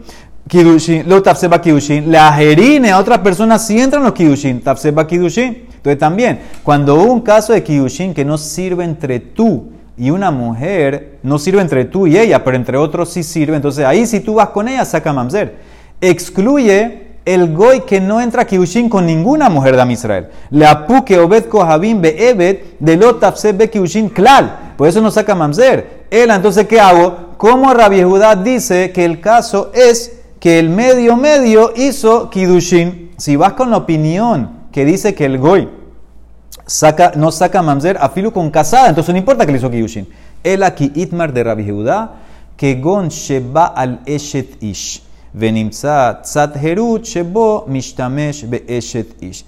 Kidushin, 0.48 1.08
lo 1.08 1.22
tafseba 1.22 1.62
kidushin. 1.62 2.12
La 2.12 2.32
jerine 2.34 2.92
a 2.92 2.98
otras 2.98 3.20
personas 3.20 3.68
sí 3.68 3.80
entran 3.80 4.04
los 4.04 4.14
kidushin. 4.14 4.62
Tafseba 4.62 5.06
kidushin. 5.06 5.66
Entonces 5.76 6.00
también, 6.00 6.40
cuando 6.64 6.96
hubo 6.96 7.12
un 7.12 7.22
caso 7.22 7.54
de 7.54 7.62
kidushin 7.64 8.14
que 8.14 8.24
no 8.24 8.38
sirve 8.38 8.84
entre 8.84 9.20
tú 9.20 9.72
y 9.98 10.10
una 10.10 10.32
mujer, 10.32 11.20
no 11.24 11.38
sirve 11.38 11.62
entre 11.62 11.86
tú 11.86 12.08
y 12.08 12.18
ella, 12.18 12.44
pero 12.44 12.56
entre 12.56 12.78
otros 12.78 13.10
sí 13.10 13.24
sirve, 13.24 13.56
entonces 13.56 13.86
ahí 13.86 14.06
si 14.06 14.20
tú 14.20 14.36
vas 14.36 14.50
con 14.50 14.68
ella, 14.68 14.86
saca 14.86 15.12
mamzer. 15.12 15.58
Excluye 16.00 17.11
el 17.26 17.54
goy 17.54 17.82
que 17.82 18.02
no 18.02 18.20
entra 18.20 18.46
kidushin 18.46 18.90
con 18.90 19.06
ninguna 19.06 19.50
mujer 19.50 19.76
de 19.76 19.94
Israel. 19.94 20.30
La 20.50 20.88
pu 20.88 21.06
que 21.06 21.20
obed 21.20 21.46
kohabim 21.46 22.02
be'ebed 22.02 22.58
de 22.80 22.98
lo 22.98 23.16
tafseb 23.16 23.58
be 23.58 23.70
kidushin 23.70 24.10
klal. 24.10 24.74
Por 24.78 24.88
eso 24.88 25.02
no 25.02 25.12
saca 25.12 25.36
mamzer. 25.36 26.06
Él, 26.10 26.32
entonces, 26.32 26.68
¿qué 26.68 26.80
hago? 26.80 27.36
Como 27.38 27.74
Rabbi 27.74 28.04
Judá 28.04 28.36
dice 28.36 28.92
que 28.92 29.06
el 29.06 29.22
caso 29.22 29.72
es 29.74 30.20
que 30.40 30.60
el 30.60 30.70
medio 30.70 31.16
medio 31.16 31.72
hizo 31.76 32.30
kidushin. 32.30 33.12
Si 33.18 33.36
vas 33.36 33.54
con 33.54 33.70
la 33.70 33.78
opinión 33.78 34.68
que 34.72 34.84
dice 34.86 35.14
que 35.14 35.26
el 35.26 35.38
goy 35.38 35.70
saca, 36.66 37.12
no 37.16 37.32
saca 37.32 37.62
mamzer 37.62 37.98
a 38.00 38.10
filo 38.10 38.34
con 38.34 38.50
casada, 38.50 38.90
entonces 38.90 39.14
no 39.14 39.20
importa 39.20 39.46
que 39.46 39.52
le 39.52 39.60
hizo 39.60 39.70
kidushin. 39.70 40.08
El 40.44 40.64
aquí 40.64 40.92
itmar 40.96 41.32
de 41.32 41.44
Rabbi 41.44 41.70
Judá 41.70 42.16
que 42.58 42.76
gon 42.76 43.10
sheba 43.10 43.68
al 43.68 44.02
eshet 44.06 44.62
ish. 44.62 45.04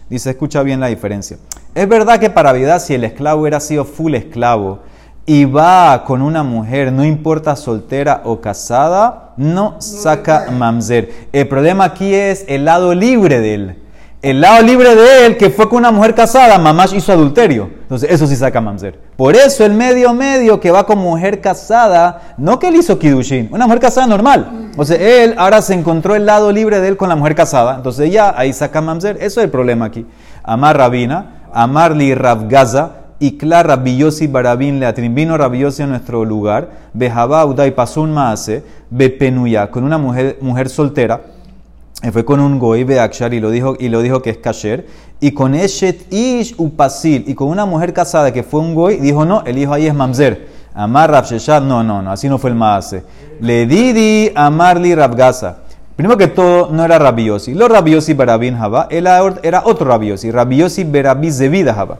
Dice, 0.10 0.30
escucha 0.30 0.64
bien 0.64 0.80
la 0.80 0.88
diferencia. 0.88 1.38
Es 1.76 1.88
verdad 1.88 2.20
que 2.20 2.30
para 2.30 2.54
vida 2.54 2.80
si 2.80 2.94
el 2.94 3.04
esclavo 3.04 3.48
era 3.48 3.60
sido 3.60 3.84
full 3.84 4.16
esclavo 4.16 4.80
y 5.26 5.46
va 5.46 6.04
con 6.06 6.22
una 6.22 6.44
mujer, 6.44 6.92
no 6.92 7.04
importa 7.04 7.56
soltera 7.56 8.22
o 8.26 8.42
casada, 8.42 9.34
no 9.38 9.82
saca 9.82 10.52
mamzer. 10.52 11.28
El 11.32 11.48
problema 11.48 11.86
aquí 11.86 12.14
es 12.14 12.46
el 12.48 12.66
lado 12.66 12.94
libre 12.94 13.40
de 13.40 13.54
él. 13.54 13.83
El 14.24 14.40
lado 14.40 14.64
libre 14.64 14.96
de 14.96 15.26
él, 15.26 15.36
que 15.36 15.50
fue 15.50 15.68
con 15.68 15.80
una 15.80 15.92
mujer 15.92 16.16
casada, 16.16 16.58
mamás 16.58 16.94
hizo 16.94 17.12
adulterio. 17.12 17.70
Entonces, 17.82 18.10
eso 18.10 18.26
sí 18.26 18.38
saca 18.38 18.62
mamzer. 18.62 18.98
Por 19.18 19.36
eso 19.36 19.66
el 19.66 19.74
medio 19.74 20.14
medio 20.14 20.62
que 20.62 20.72
va 20.72 20.86
con 20.86 20.98
mujer 20.98 21.42
casada, 21.42 22.34
no 22.38 22.58
que 22.58 22.70
él 22.70 22.76
hizo 22.76 22.98
kidushin, 22.98 23.50
una 23.52 23.66
mujer 23.66 23.82
casada 23.82 24.08
normal. 24.08 24.72
O 24.78 24.86
sea, 24.86 24.96
él 24.96 25.36
ahora 25.38 25.62
se 25.62 25.74
encontró 25.74 26.16
el 26.16 26.26
lado 26.26 26.54
libre 26.54 26.80
de 26.80 26.88
él 26.88 26.96
con 26.96 27.10
la 27.10 27.18
mujer 27.18 27.36
casada. 27.36 27.76
Entonces 27.76 28.14
ya 28.14 28.34
ahí 28.38 28.54
saca 28.54 28.80
mamzer. 28.80 29.18
Eso 29.18 29.42
es 29.42 29.44
el 29.44 29.50
problema 29.50 29.84
aquí. 29.84 30.06
Amar 30.42 30.78
Rabina, 30.78 31.50
amarli 31.52 32.16
Rabgaza, 32.16 33.04
y 33.20 33.38
Clara 33.38 33.76
Rabillosi 33.76 34.28
Barabín 34.28 34.80
Leatrin. 34.80 35.16
Vino 35.16 35.38
Rabillosi 35.38 35.84
a 35.84 35.88
nuestro 35.88 36.24
lugar. 36.24 36.70
Bejabá 36.94 37.46
Udai 37.46 37.76
pasó 37.76 38.02
un 38.02 38.14
maase, 38.14 38.64
Bepenuya, 38.90 39.70
con 39.70 39.84
una 39.84 39.98
mujer, 39.98 40.38
mujer 40.40 40.70
soltera. 40.70 41.33
Fue 42.12 42.26
con 42.26 42.40
un 42.42 42.60
goy 42.60 42.84
beakshar 42.84 43.34
y 43.34 43.40
lo 43.40 43.50
dijo 43.50 43.76
y 43.80 43.88
lo 43.88 44.02
dijo 44.02 44.22
que 44.22 44.32
es 44.32 44.38
kasher. 44.38 44.86
Y 45.22 45.32
con 45.32 45.56
eshet 45.56 46.12
ish 46.12 46.54
upasil 46.58 47.24
y 47.28 47.34
con 47.34 47.48
una 47.48 47.66
mujer 47.66 47.94
casada 47.94 48.34
que 48.34 48.44
fue 48.44 48.60
un 48.60 48.76
goy 48.76 48.98
dijo 48.98 49.24
no, 49.24 49.44
el 49.46 49.58
hijo 49.58 49.74
ahí 49.74 49.88
es 49.88 49.94
mamzer. 49.94 50.48
Amar 50.74 51.12
Rav 51.12 51.26
Sheshat, 51.26 51.64
no, 51.64 51.84
no, 51.84 52.02
no, 52.02 52.12
así 52.12 52.28
no 52.28 52.38
fue 52.38 52.50
el 52.50 52.56
maase. 52.56 53.04
Le 53.40 53.66
didi 53.66 54.32
amarli 54.36 54.96
Rav 54.96 55.16
Gaza. 55.16 55.58
Primero 55.96 56.18
que 56.18 56.28
todo, 56.28 56.70
no 56.72 56.84
era 56.84 56.98
rabiosi. 56.98 57.54
Lo 57.54 57.68
rabiosi 57.68 58.14
berabin 58.16 58.56
haba, 58.56 58.88
él 58.90 59.08
era 59.44 59.64
otro 59.66 59.86
rabiosi. 59.86 60.32
Rabiosi 60.32 60.84
berabi 60.84 61.32
zevida 61.32 61.74
haba. 61.74 62.00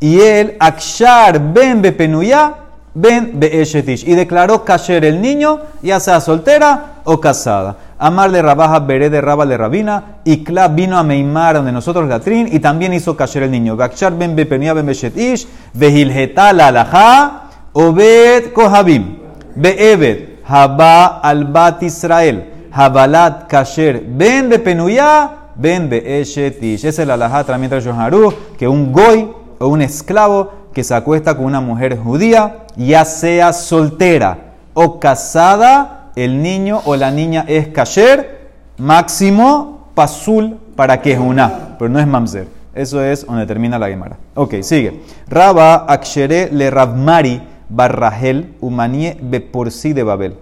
Y 0.00 0.18
él, 0.18 0.56
akshar 0.58 1.38
ben 1.52 1.82
bepenuya, 1.82 2.54
ben 2.94 3.38
beeshetish. 3.38 4.08
Y 4.08 4.14
declaró 4.14 4.64
kasher 4.64 5.04
el 5.04 5.20
niño, 5.20 5.60
ya 5.82 6.00
sea 6.00 6.20
soltera 6.20 7.02
o 7.04 7.20
casada. 7.20 7.76
Amarle 8.04 8.42
rabaja 8.42 8.80
beré 8.80 9.08
de 9.08 9.22
raba 9.22 9.46
de 9.46 9.56
rabina. 9.56 10.18
Y 10.24 10.44
Kla 10.44 10.68
vino 10.68 10.98
a 10.98 11.02
Meimar, 11.02 11.54
donde 11.54 11.72
nosotros 11.72 12.06
latrín, 12.06 12.48
y 12.52 12.58
también 12.58 12.92
hizo 12.92 13.16
kasher 13.16 13.44
el 13.44 13.50
niño. 13.50 13.80
Akshar 13.80 14.12
ben 14.12 14.36
bepenuya 14.36 14.74
ben 14.74 14.84
beeshetish. 14.84 15.48
Vehilheta 15.72 16.52
la. 16.52 17.48
Obed 17.72 18.52
kohabim. 18.52 19.20
Be'ebed. 19.56 20.44
Haba 20.46 21.20
al 21.20 21.46
bat 21.46 21.82
Israel. 21.82 22.68
Habalat 22.70 23.46
kasher. 23.48 24.02
Ben 24.06 24.50
bepenuya. 24.50 25.30
Ben 25.54 25.88
beeshetish. 25.88 26.84
Esa 26.84 27.00
es 27.00 27.08
la 27.08 27.14
alajá 27.14 27.44
también 27.44 27.70
de 27.70 27.80
Yoharu, 27.80 28.34
que 28.58 28.68
un 28.68 28.92
goy 28.92 29.30
o 29.58 29.68
un 29.68 29.80
esclavo 29.80 30.52
que 30.74 30.84
se 30.84 30.94
acuesta 30.94 31.34
con 31.34 31.46
una 31.46 31.60
mujer 31.60 31.96
judía, 31.96 32.66
ya 32.76 33.06
sea 33.06 33.54
soltera 33.54 34.52
o 34.74 35.00
casada, 35.00 36.03
el 36.16 36.42
niño 36.42 36.80
o 36.84 36.96
la 36.96 37.10
niña 37.10 37.44
es 37.48 37.68
kasher, 37.68 38.50
máximo 38.78 39.88
pasul 39.94 40.58
para 40.76 41.00
que 41.00 41.12
es 41.12 41.18
una, 41.18 41.76
pero 41.78 41.88
no 41.88 41.98
es 41.98 42.06
mamzer. 42.06 42.48
Eso 42.74 43.02
es 43.02 43.24
donde 43.26 43.46
termina 43.46 43.78
la 43.78 43.88
Gemara. 43.88 44.16
Ok, 44.34 44.56
sigue. 44.62 45.02
Raba 45.28 45.86
akshere 45.88 46.50
le 46.52 46.70
Ravmari 46.70 47.40
barrahel 47.68 48.54
umanie 48.60 49.16
beporsi 49.20 49.92
de 49.92 50.02
Babel. 50.02 50.36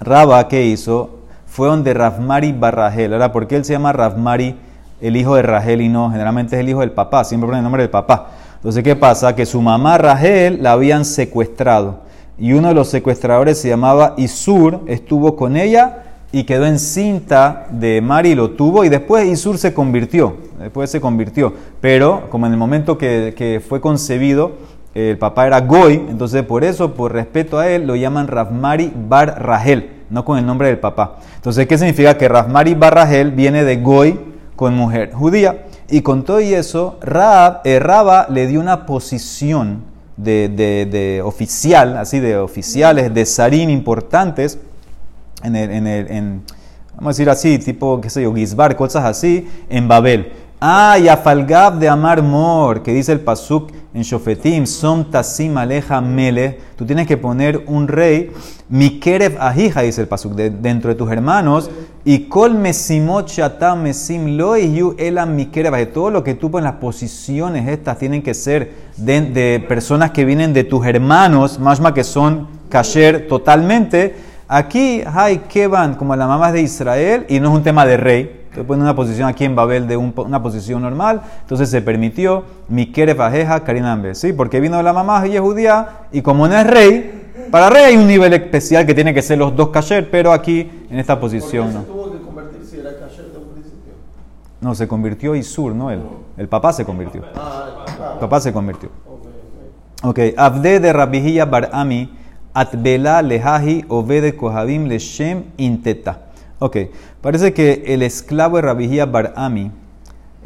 Raba, 0.00 0.48
¿qué 0.48 0.64
hizo? 0.64 1.20
Fue 1.46 1.68
donde 1.68 1.92
Ravmari 1.92 2.52
barrahel. 2.52 3.12
Ahora, 3.12 3.32
¿por 3.32 3.46
qué 3.46 3.56
él 3.56 3.64
se 3.64 3.74
llama 3.74 3.92
Ravmari? 3.92 4.56
el 5.02 5.16
hijo 5.16 5.34
de 5.34 5.42
Rahel 5.42 5.80
y 5.82 5.88
no, 5.88 6.10
generalmente 6.10 6.54
es 6.54 6.60
el 6.60 6.68
hijo 6.68 6.80
del 6.80 6.92
papá, 6.92 7.24
siempre 7.24 7.48
pone 7.48 7.58
el 7.58 7.64
nombre 7.64 7.82
del 7.82 7.90
papá. 7.90 8.28
Entonces, 8.54 8.84
¿qué 8.84 8.94
pasa? 8.94 9.34
Que 9.34 9.44
su 9.44 9.60
mamá 9.60 9.98
Rahel 9.98 10.62
la 10.62 10.72
habían 10.72 11.04
secuestrado 11.04 12.01
y 12.38 12.52
uno 12.52 12.68
de 12.68 12.74
los 12.74 12.88
secuestradores 12.88 13.58
se 13.58 13.68
llamaba 13.68 14.14
Isur, 14.16 14.80
estuvo 14.86 15.36
con 15.36 15.56
ella 15.56 16.04
y 16.32 16.44
quedó 16.44 16.66
encinta 16.66 17.66
de 17.70 18.00
Mari, 18.00 18.34
lo 18.34 18.52
tuvo 18.52 18.84
y 18.84 18.88
después 18.88 19.26
Isur 19.26 19.58
se 19.58 19.74
convirtió, 19.74 20.36
después 20.58 20.90
se 20.90 21.00
convirtió, 21.00 21.52
pero 21.80 22.28
como 22.30 22.46
en 22.46 22.52
el 22.52 22.58
momento 22.58 22.96
que, 22.96 23.34
que 23.36 23.60
fue 23.66 23.80
concebido, 23.80 24.52
el 24.94 25.16
papá 25.16 25.46
era 25.46 25.60
Goy, 25.60 25.94
entonces 26.10 26.42
por 26.42 26.64
eso, 26.64 26.94
por 26.94 27.12
respeto 27.12 27.58
a 27.58 27.68
él, 27.68 27.86
lo 27.86 27.96
llaman 27.96 28.28
Rafmari 28.28 28.92
Bar 29.08 29.42
Rahel, 29.42 29.90
no 30.10 30.24
con 30.24 30.38
el 30.38 30.44
nombre 30.44 30.68
del 30.68 30.78
papá. 30.78 31.16
Entonces, 31.36 31.66
¿qué 31.66 31.78
significa? 31.78 32.18
Que 32.18 32.28
Rafmari 32.28 32.74
Bar 32.74 32.94
Rahel 32.94 33.30
viene 33.30 33.64
de 33.64 33.76
Goy, 33.76 34.20
con 34.54 34.74
mujer 34.74 35.12
judía. 35.12 35.64
Y 35.88 36.02
con 36.02 36.24
todo 36.24 36.40
y 36.40 36.54
eso, 36.54 36.98
Rab, 37.02 37.60
eh, 37.64 37.78
Raba 37.78 38.26
le 38.30 38.46
dio 38.46 38.60
una 38.60 38.86
posición 38.86 39.82
de, 40.16 40.48
de, 40.48 41.22
oficial, 41.22 41.96
así 41.96 42.20
de 42.20 42.36
oficiales, 42.36 43.12
de 43.12 43.26
sarín 43.26 43.70
importantes, 43.70 44.58
en 45.42 45.56
el, 45.56 45.70
en 45.70 45.86
el 45.86 46.10
en, 46.10 46.42
vamos 46.94 47.06
a 47.06 47.10
decir 47.10 47.30
así, 47.30 47.58
tipo, 47.58 48.00
qué 48.00 48.10
sé 48.10 48.22
yo, 48.22 48.34
Gizbar, 48.34 48.76
cosas 48.76 49.04
así, 49.04 49.48
en 49.68 49.88
Babel. 49.88 50.32
Ah, 50.60 50.98
y 50.98 51.08
Afalgab 51.08 51.78
de 51.78 51.88
Amar 51.88 52.22
Mor, 52.22 52.82
que 52.82 52.92
dice 52.92 53.12
el 53.12 53.20
Pasuk 53.20 53.72
en 53.94 54.02
Shofetim, 54.02 54.66
Som 54.66 55.10
Tasim 55.10 55.56
Aleja 55.56 56.00
Mele, 56.00 56.58
tú 56.76 56.86
tienes 56.86 57.06
que 57.06 57.16
poner 57.16 57.64
un 57.66 57.86
rey, 57.88 58.30
Mikerev 58.68 59.36
Ahija, 59.38 59.82
dice 59.82 60.00
el 60.00 60.08
Pasuk, 60.08 60.32
dentro 60.34 60.88
de 60.88 60.94
tus 60.94 61.10
hermanos, 61.10 61.70
y 62.04 62.20
Kol 62.20 62.54
Mesimot 62.54 63.28
Shatam 63.28 63.82
Mesim 63.82 64.36
Lo 64.36 64.56
Yu 64.56 64.94
Elam 64.98 65.34
Mikerev, 65.34 65.74
de 65.74 65.86
todo 65.86 66.10
lo 66.10 66.24
que 66.24 66.34
tú 66.34 66.50
pones, 66.50 66.64
las 66.64 66.80
posiciones 66.80 67.68
estas 67.68 67.98
tienen 67.98 68.22
que 68.22 68.34
ser 68.34 68.72
de, 68.96 69.64
personas 69.68 70.10
que 70.12 70.24
vienen 70.24 70.52
de 70.52 70.64
tus 70.64 70.86
hermanos, 70.86 71.58
más 71.58 71.80
que 71.92 72.04
son 72.04 72.48
kasher 72.68 73.28
totalmente. 73.28 74.14
Aquí 74.48 75.02
hay 75.06 75.38
Kevan, 75.48 75.94
como 75.94 76.16
la 76.16 76.26
mamá 76.26 76.50
de 76.52 76.62
Israel, 76.62 77.26
y 77.28 77.40
no 77.40 77.50
es 77.50 77.56
un 77.56 77.62
tema 77.62 77.84
de 77.84 77.96
rey 77.96 78.41
te 78.54 78.64
pone 78.64 78.82
una 78.82 78.94
posición 78.94 79.28
aquí 79.28 79.44
en 79.44 79.56
Babel 79.56 79.86
de 79.86 79.96
una 79.96 80.42
posición 80.42 80.82
normal, 80.82 81.22
entonces 81.40 81.70
se 81.70 81.80
permitió 81.80 82.44
mi 82.68 82.86
Fajeja 82.86 83.60
Karinambe, 83.60 84.14
¿sí? 84.14 84.32
Porque 84.32 84.60
vino 84.60 84.76
de 84.76 84.82
la 84.82 84.92
mamá 84.92 85.26
y 85.26 85.36
es 85.36 85.40
judía 85.40 86.06
y 86.12 86.22
como 86.22 86.46
no 86.46 86.56
es 86.56 86.66
rey, 86.66 87.30
para 87.50 87.70
rey 87.70 87.84
hay 87.84 87.96
un 87.96 88.06
nivel 88.06 88.32
especial 88.34 88.86
que 88.86 88.94
tiene 88.94 89.14
que 89.14 89.22
ser 89.22 89.38
los 89.38 89.56
dos 89.56 89.68
kasher, 89.68 90.10
pero 90.10 90.32
aquí 90.32 90.70
en 90.90 90.98
esta 90.98 91.18
posición 91.18 91.72
no. 91.72 91.82
tuvo 91.82 92.12
que 92.12 92.18
convertirse 92.18 92.80
era 92.80 92.98
kasher 92.98 93.32
de 93.32 93.38
un 93.38 93.48
principio? 93.52 93.92
No, 94.60 94.74
se 94.74 94.86
convirtió 94.86 95.34
Isur, 95.34 95.74
no 95.74 95.90
él. 95.90 96.00
El 96.36 96.48
papá 96.48 96.72
se 96.72 96.84
convirtió. 96.84 97.22
Ah, 97.34 97.84
El 98.14 98.20
papá 98.20 98.40
se 98.40 98.52
convirtió. 98.52 98.90
Ok, 100.02 100.18
Abde 100.36 100.80
de 100.80 100.92
Rabihia 100.92 101.44
Barami, 101.44 102.10
Atbela 102.52 103.22
Lehahi 103.22 103.84
Ovede 103.88 104.36
Kohabim 104.36 104.86
Leshem 104.86 105.44
Inteta. 105.56 106.31
Ok, 106.62 106.76
parece 107.20 107.52
que 107.52 107.82
el 107.88 108.02
esclavo 108.02 108.54
de 108.54 108.62
Rabijía 108.62 109.04
Barami 109.04 109.72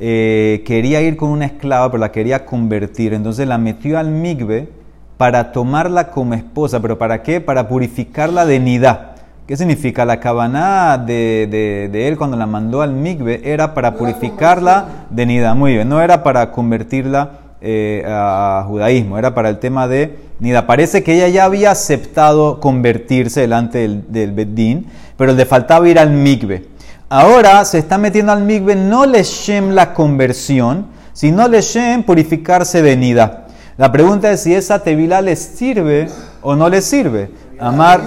eh, 0.00 0.62
quería 0.64 1.02
ir 1.02 1.18
con 1.18 1.28
una 1.28 1.44
esclava, 1.44 1.90
pero 1.90 2.00
la 2.00 2.10
quería 2.10 2.46
convertir. 2.46 3.12
Entonces 3.12 3.46
la 3.46 3.58
metió 3.58 3.98
al 3.98 4.08
migbe 4.08 4.70
para 5.18 5.52
tomarla 5.52 6.08
como 6.08 6.32
esposa. 6.32 6.80
¿Pero 6.80 6.96
para 6.96 7.22
qué? 7.22 7.42
Para 7.42 7.68
purificarla 7.68 8.46
de 8.46 8.58
nidá. 8.58 9.14
¿Qué 9.46 9.58
significa? 9.58 10.06
La 10.06 10.18
cabana 10.18 10.96
de, 10.96 11.90
de, 11.92 12.08
él 12.08 12.16
cuando 12.16 12.38
la 12.38 12.46
mandó 12.46 12.80
al 12.80 12.94
migbe 12.94 13.42
era 13.44 13.74
para 13.74 13.96
purificarla 13.96 15.06
de 15.10 15.26
nidá. 15.26 15.54
Muy 15.54 15.74
bien, 15.74 15.86
no 15.86 16.00
era 16.00 16.22
para 16.22 16.50
convertirla 16.50 17.45
eh, 17.68 18.04
a 18.06 18.64
judaísmo, 18.68 19.18
era 19.18 19.34
para 19.34 19.48
el 19.48 19.58
tema 19.58 19.88
de 19.88 20.16
Nida. 20.38 20.68
Parece 20.68 21.02
que 21.02 21.14
ella 21.14 21.26
ya 21.26 21.44
había 21.44 21.72
aceptado 21.72 22.60
convertirse 22.60 23.40
delante 23.40 23.78
del, 23.78 24.04
del 24.12 24.30
Beddin, 24.30 24.86
pero 25.16 25.32
le 25.32 25.44
faltaba 25.46 25.88
ir 25.88 25.98
al 25.98 26.10
migbe. 26.10 26.68
Ahora 27.08 27.64
se 27.64 27.78
está 27.78 27.98
metiendo 27.98 28.30
al 28.30 28.42
migbe 28.42 28.76
no 28.76 29.04
le 29.04 29.24
shem 29.24 29.70
la 29.70 29.94
conversión, 29.94 30.86
sino 31.12 31.48
le 31.48 31.60
shem 31.60 32.04
purificarse 32.04 32.82
de 32.82 32.96
Nida. 32.96 33.46
La 33.76 33.90
pregunta 33.90 34.30
es 34.30 34.42
si 34.42 34.54
esa 34.54 34.78
tevila 34.82 35.20
le 35.20 35.34
sirve 35.34 36.08
o 36.42 36.54
no 36.54 36.68
le 36.68 36.80
sirve. 36.80 37.30
Amar. 37.58 38.00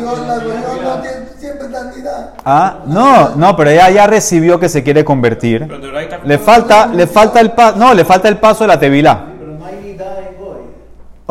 Ah, 2.45 2.79
no, 2.87 3.35
no, 3.35 3.55
pero 3.55 3.69
ella 3.69 3.89
ya 3.89 4.07
recibió 4.07 4.59
que 4.59 4.69
se 4.69 4.83
quiere 4.83 5.03
convertir. 5.03 5.67
Le 6.23 6.37
falta, 6.37 6.87
le 6.87 7.05
falta 7.07 7.39
el 7.39 7.51
paso, 7.51 7.77
no, 7.77 7.93
le 7.93 8.05
falta 8.05 8.27
el 8.27 8.37
paso 8.37 8.63
de 8.63 8.67
la 8.69 8.79
tevila. 8.79 9.28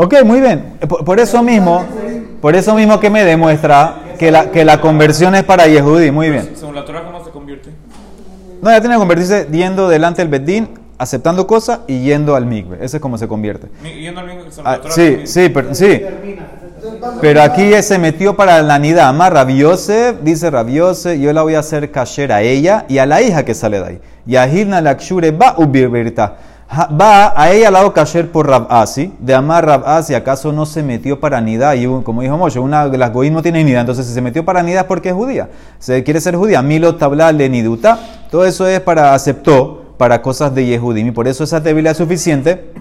Ok, 0.00 0.14
muy 0.24 0.40
bien. 0.40 0.74
Por, 1.04 1.18
eso 1.18 1.42
mismo, 1.42 1.84
por 2.40 2.54
eso 2.54 2.72
mismo 2.76 3.00
que 3.00 3.10
me 3.10 3.24
demuestra 3.24 3.96
que 4.16 4.30
la, 4.30 4.52
que 4.52 4.64
la 4.64 4.80
conversión 4.80 5.34
es 5.34 5.42
para 5.42 5.66
Yehudi. 5.66 6.12
Muy 6.12 6.30
bien. 6.30 6.52
Según 6.54 6.76
la 6.76 6.84
Torah, 6.84 7.02
¿cómo 7.04 7.24
se 7.24 7.32
convierte? 7.32 7.70
No, 8.62 8.70
ya 8.70 8.80
tiene 8.80 8.94
que 8.94 9.00
convertirse 9.00 9.48
yendo 9.50 9.88
delante 9.88 10.22
del 10.22 10.28
Bedín, 10.28 10.68
aceptando 10.98 11.48
cosas 11.48 11.80
y 11.88 12.04
yendo 12.04 12.36
al 12.36 12.46
migbe. 12.46 12.76
Ese 12.80 12.98
es 12.98 13.02
como 13.02 13.18
se 13.18 13.26
convierte. 13.26 13.70
Yendo 13.82 14.20
al 14.20 14.28
migbe, 14.28 14.44
ah, 14.64 14.78
sí, 14.88 15.22
sí, 15.24 15.48
pero, 15.48 15.74
sí. 15.74 16.00
Pero 17.20 17.42
aquí 17.42 17.72
se 17.82 17.98
metió 17.98 18.36
para 18.36 18.62
la 18.62 18.78
nida. 18.78 19.08
Ama 19.08 19.30
Rabiose, 19.30 20.14
dice 20.22 20.48
Rabiose, 20.48 21.18
yo 21.18 21.32
la 21.32 21.42
voy 21.42 21.56
a 21.56 21.58
hacer 21.58 21.90
kasher 21.90 22.30
a 22.30 22.42
ella 22.42 22.84
y 22.88 22.98
a 22.98 23.06
la 23.06 23.20
hija 23.20 23.44
que 23.44 23.52
sale 23.52 23.80
de 23.80 23.84
ahí. 23.84 24.00
Y 24.28 24.36
a 24.36 24.46
Hilna 24.46 24.80
Lakshure 24.80 25.32
va 25.32 25.56
ubirta 25.58 26.36
va 26.70 27.32
a 27.40 27.50
ella 27.50 27.70
lado 27.70 27.92
kasher 27.92 28.30
por 28.30 28.46
Rabasi, 28.46 29.12
de 29.18 29.34
amar 29.34 29.64
Rabasi, 29.64 30.14
¿acaso 30.14 30.52
no 30.52 30.66
se 30.66 30.82
metió 30.82 31.18
para 31.18 31.40
nida? 31.40 31.74
Y 31.76 31.86
como 32.02 32.22
dijo 32.22 32.36
Moshe, 32.36 32.58
una 32.58 32.86
las 32.86 33.12
goín 33.12 33.32
no 33.32 33.42
tiene 33.42 33.64
nida, 33.64 33.80
entonces 33.80 34.06
si 34.06 34.12
se 34.12 34.20
metió 34.20 34.44
para 34.44 34.62
nida 34.62 34.80
es 34.80 34.86
porque 34.86 35.08
es 35.08 35.14
judía. 35.14 35.48
Se 35.78 36.04
quiere 36.04 36.20
ser 36.20 36.36
judía. 36.36 36.62
Milo 36.62 36.96
tabla 36.96 37.32
le 37.32 37.48
niduta. 37.48 37.98
Todo 38.30 38.44
eso 38.44 38.66
es 38.66 38.80
para 38.80 39.14
aceptó 39.14 39.94
para 39.96 40.22
cosas 40.22 40.54
de 40.54 40.64
Yehudim 40.66 41.08
y 41.08 41.10
por 41.10 41.26
eso 41.26 41.44
esa 41.44 41.60
debilidad 41.60 41.92
es 41.92 41.98
suficiente 41.98 42.72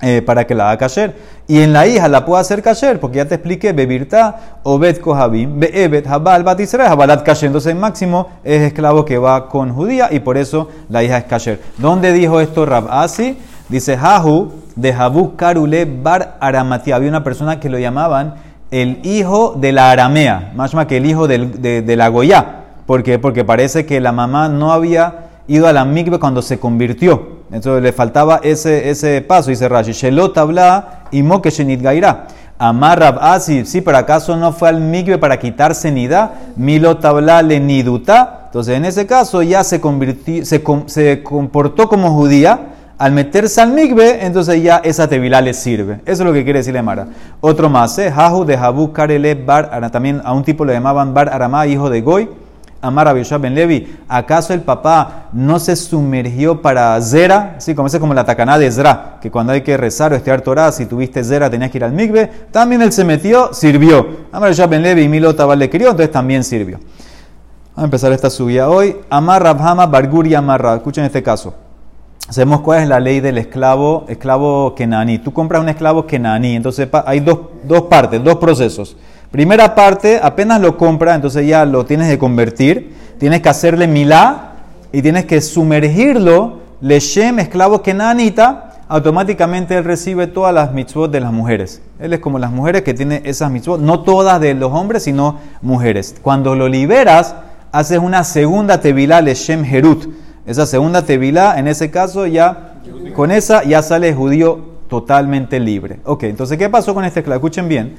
eh, 0.00 0.22
para 0.22 0.46
que 0.46 0.54
la 0.54 0.70
haga 0.70 0.78
kasher. 0.78 1.16
Y 1.48 1.60
en 1.60 1.72
la 1.72 1.86
hija 1.86 2.08
la 2.08 2.24
puede 2.24 2.40
hacer 2.40 2.62
kasher, 2.62 3.00
porque 3.00 3.16
ya 3.16 3.26
te 3.26 3.34
expliqué, 3.34 3.72
bebirta, 3.72 4.58
obed 4.62 4.98
kohabim, 4.98 5.58
beebet, 5.58 6.06
habal, 6.06 6.44
bat 6.44 6.60
Israel, 6.60 6.90
habalat 6.92 7.24
kasher. 7.24 7.48
Entonces 7.48 7.74
máximo 7.74 8.28
es 8.44 8.62
esclavo 8.62 9.04
que 9.04 9.18
va 9.18 9.48
con 9.48 9.74
judía 9.74 10.08
y 10.12 10.20
por 10.20 10.36
eso 10.36 10.68
la 10.88 11.02
hija 11.02 11.18
es 11.18 11.24
kasher. 11.24 11.60
¿Dónde 11.78 12.12
dijo 12.12 12.40
esto 12.40 12.64
Rab 12.64 12.88
Asi? 12.90 13.38
Dice, 13.68 13.96
Jahu 13.96 14.52
de 14.76 14.92
Jabu 14.94 15.36
Karule 15.36 15.84
bar 15.84 16.36
Aramatia. 16.40 16.96
Había 16.96 17.08
una 17.08 17.24
persona 17.24 17.58
que 17.58 17.68
lo 17.68 17.78
llamaban 17.78 18.36
el 18.70 19.00
hijo 19.04 19.54
de 19.58 19.72
la 19.72 19.90
aramea, 19.90 20.52
más 20.54 20.74
que 20.86 20.98
el 20.98 21.06
hijo 21.06 21.26
de, 21.26 21.96
la 21.96 22.08
Goya. 22.08 22.64
¿Por? 22.86 23.02
Porque 23.20 23.44
parece 23.44 23.84
que 23.84 24.00
la 24.00 24.12
mamá 24.12 24.48
no 24.48 24.72
había 24.72 25.28
ido 25.48 25.66
a 25.66 25.72
la 25.72 25.84
mikve 25.84 26.18
cuando 26.18 26.42
se 26.42 26.58
convirtió. 26.58 27.37
Entonces 27.50 27.82
le 27.82 27.92
faltaba 27.92 28.40
ese, 28.42 28.90
ese 28.90 29.20
paso, 29.22 29.50
dice 29.50 29.68
Rashi. 29.68 29.92
Shelot 29.92 30.36
habla 30.36 31.04
y 31.10 31.22
moke 31.22 31.50
shenit 31.50 31.80
gaira. 31.80 32.26
Amar 32.58 32.98
Rab 32.98 33.18
Asi, 33.20 33.64
sí, 33.64 33.80
pero 33.80 33.98
acaso 33.98 34.36
no 34.36 34.52
fue 34.52 34.68
al 34.68 34.80
mikve 34.80 35.16
para 35.18 35.38
quitarse 35.38 35.92
nida, 35.92 36.32
milot 36.56 37.04
habla 37.04 37.40
le 37.40 37.60
niduta. 37.60 38.46
Entonces 38.46 38.76
en 38.76 38.84
ese 38.84 39.06
caso 39.06 39.42
ya 39.42 39.62
se, 39.62 39.80
convirtió, 39.80 40.44
se, 40.44 40.62
se 40.86 41.22
comportó 41.22 41.88
como 41.88 42.10
judía. 42.12 42.74
Al 42.98 43.12
meterse 43.12 43.60
al 43.60 43.70
mikve, 43.70 44.26
entonces 44.26 44.60
ya 44.60 44.78
esa 44.78 45.08
tevilá 45.08 45.40
le 45.40 45.54
sirve. 45.54 46.00
Eso 46.04 46.24
es 46.24 46.26
lo 46.26 46.32
que 46.32 46.42
quiere 46.42 46.58
decirle 46.58 46.82
Mara. 46.82 47.06
Otro 47.40 47.68
más, 47.70 47.96
¿eh? 48.00 48.10
Jahu 48.10 48.44
de 48.44 48.58
Jabu 48.58 48.92
Karele 48.92 49.36
Bar, 49.36 49.88
también 49.92 50.20
a 50.24 50.32
un 50.32 50.42
tipo 50.42 50.64
le 50.64 50.72
llamaban 50.72 51.14
Bar 51.14 51.28
Aramá, 51.28 51.64
hijo 51.68 51.90
de 51.90 52.00
Goy. 52.00 52.28
Amar 52.80 53.08
Abishua 53.08 53.38
Ben 53.38 53.54
Levi, 53.54 53.98
¿acaso 54.08 54.54
el 54.54 54.60
papá 54.60 55.28
no 55.32 55.58
se 55.58 55.74
sumergió 55.74 56.62
para 56.62 57.00
Zera? 57.02 57.56
Sí, 57.58 57.74
como 57.74 57.88
es 57.88 57.98
como 57.98 58.14
la 58.14 58.24
tacaná 58.24 58.56
de 58.58 58.70
Zera, 58.70 59.18
que 59.20 59.30
cuando 59.30 59.52
hay 59.52 59.62
que 59.62 59.76
rezar 59.76 60.12
o 60.12 60.16
estudiar 60.16 60.42
Torah, 60.42 60.70
si 60.70 60.86
tuviste 60.86 61.24
Zera 61.24 61.50
tenías 61.50 61.70
que 61.70 61.78
ir 61.78 61.84
al 61.84 61.92
mikve. 61.92 62.30
También 62.52 62.82
él 62.82 62.92
se 62.92 63.04
metió, 63.04 63.52
sirvió. 63.52 64.06
Amar 64.30 64.48
Abishua 64.48 64.66
Ben 64.66 64.82
Levi 64.82 65.02
y 65.02 65.08
Milo 65.08 65.34
Tabal 65.34 65.58
le 65.58 65.68
crió, 65.68 65.90
entonces 65.90 66.12
también 66.12 66.44
sirvió. 66.44 66.78
Vamos 66.78 67.82
a 67.82 67.84
empezar 67.84 68.12
esta 68.12 68.30
subida 68.30 68.68
hoy. 68.68 68.96
Amar 69.10 69.42
Rabhama 69.42 69.86
Barguri 69.86 70.34
Amarra. 70.34 70.74
Escuchen 70.74 71.04
este 71.04 71.22
caso. 71.22 71.54
Sabemos 72.30 72.60
cuál 72.60 72.82
es 72.82 72.88
la 72.88 73.00
ley 73.00 73.20
del 73.20 73.38
esclavo, 73.38 74.04
esclavo 74.08 74.74
kenaní. 74.74 75.18
Tú 75.18 75.32
compras 75.32 75.62
un 75.62 75.68
esclavo 75.70 76.06
kenaní, 76.06 76.56
entonces 76.56 76.86
hay 77.06 77.20
dos, 77.20 77.38
dos 77.64 77.82
partes, 77.82 78.22
dos 78.22 78.36
procesos. 78.36 78.96
Primera 79.30 79.74
parte, 79.74 80.18
apenas 80.22 80.60
lo 80.60 80.78
compras, 80.78 81.16
entonces 81.16 81.46
ya 81.46 81.66
lo 81.66 81.84
tienes 81.84 82.08
que 82.08 82.18
convertir, 82.18 82.94
tienes 83.18 83.42
que 83.42 83.50
hacerle 83.50 83.86
milá 83.86 84.52
y 84.90 85.02
tienes 85.02 85.26
que 85.26 85.42
sumergirlo, 85.42 86.60
leshem, 86.80 87.38
esclavo 87.38 87.82
kenanita, 87.82 88.80
automáticamente 88.88 89.76
él 89.76 89.84
recibe 89.84 90.28
todas 90.28 90.54
las 90.54 90.72
mitzvot 90.72 91.10
de 91.10 91.20
las 91.20 91.30
mujeres. 91.30 91.82
Él 92.00 92.14
es 92.14 92.20
como 92.20 92.38
las 92.38 92.50
mujeres 92.50 92.82
que 92.82 92.94
tienen 92.94 93.20
esas 93.26 93.50
mitzvot, 93.50 93.78
no 93.80 94.00
todas 94.00 94.40
de 94.40 94.54
los 94.54 94.72
hombres, 94.72 95.02
sino 95.02 95.38
mujeres. 95.60 96.16
Cuando 96.22 96.54
lo 96.54 96.66
liberas, 96.66 97.34
haces 97.70 97.98
una 97.98 98.24
segunda 98.24 98.80
tevilá, 98.80 99.20
leshem 99.20 99.62
herut. 99.62 100.08
Esa 100.46 100.64
segunda 100.64 101.02
tevilá, 101.04 101.58
en 101.58 101.68
ese 101.68 101.90
caso, 101.90 102.26
ya 102.26 102.80
con 103.14 103.30
esa 103.30 103.62
ya 103.64 103.82
sale 103.82 104.14
judío 104.14 104.78
totalmente 104.88 105.60
libre. 105.60 106.00
Ok, 106.04 106.22
entonces, 106.22 106.56
¿qué 106.56 106.70
pasó 106.70 106.94
con 106.94 107.04
este 107.04 107.20
esclavo? 107.20 107.36
Escuchen 107.36 107.68
bien. 107.68 107.96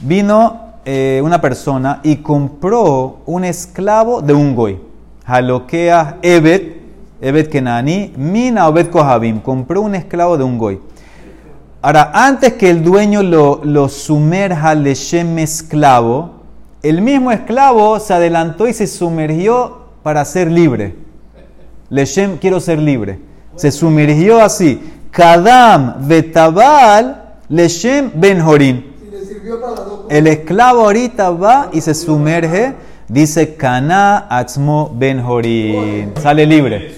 Vino 0.00 0.60
eh, 0.84 1.20
una 1.24 1.40
persona 1.40 2.00
y 2.02 2.16
compró 2.16 3.20
un 3.26 3.44
esclavo 3.44 4.20
de 4.20 4.34
un 4.34 4.54
goy. 4.54 4.78
Halokea 5.24 6.18
Evet, 6.22 6.76
Evet 7.20 7.48
Kenani, 7.48 8.12
Mina 8.16 8.68
Obed 8.68 8.90
Kohabim. 8.90 9.40
Compró 9.40 9.80
un 9.80 9.94
esclavo 9.94 10.36
de 10.36 10.44
un 10.44 10.58
goy. 10.58 10.80
Ahora, 11.80 12.10
antes 12.14 12.54
que 12.54 12.70
el 12.70 12.82
dueño 12.82 13.22
lo, 13.22 13.60
lo 13.62 13.88
sumerja 13.88 14.74
Leshem 14.74 15.38
esclavo, 15.38 16.30
el 16.82 17.00
mismo 17.02 17.30
esclavo 17.30 17.98
se 18.00 18.14
adelantó 18.14 18.66
y 18.66 18.72
se 18.72 18.86
sumergió 18.86 19.84
para 20.02 20.24
ser 20.24 20.50
libre. 20.50 20.96
Leshem, 21.88 22.36
quiero 22.38 22.60
ser 22.60 22.78
libre. 22.78 23.20
Se 23.56 23.70
sumergió 23.70 24.42
así. 24.42 24.82
Kadam 25.10 26.08
Betabal 26.08 27.36
Leshem 27.48 28.10
Ben 28.14 28.40
Horin. 28.40 28.93
El 30.08 30.26
esclavo 30.26 30.82
ahorita 30.82 31.30
va 31.30 31.68
y 31.72 31.80
se 31.80 31.94
sumerge. 31.94 32.74
Dice 33.08 33.56
Kana 33.56 34.26
Atzmo 34.30 34.90
Ben 34.94 35.20
Horin. 35.20 36.14
Sale 36.20 36.46
libre. 36.46 36.94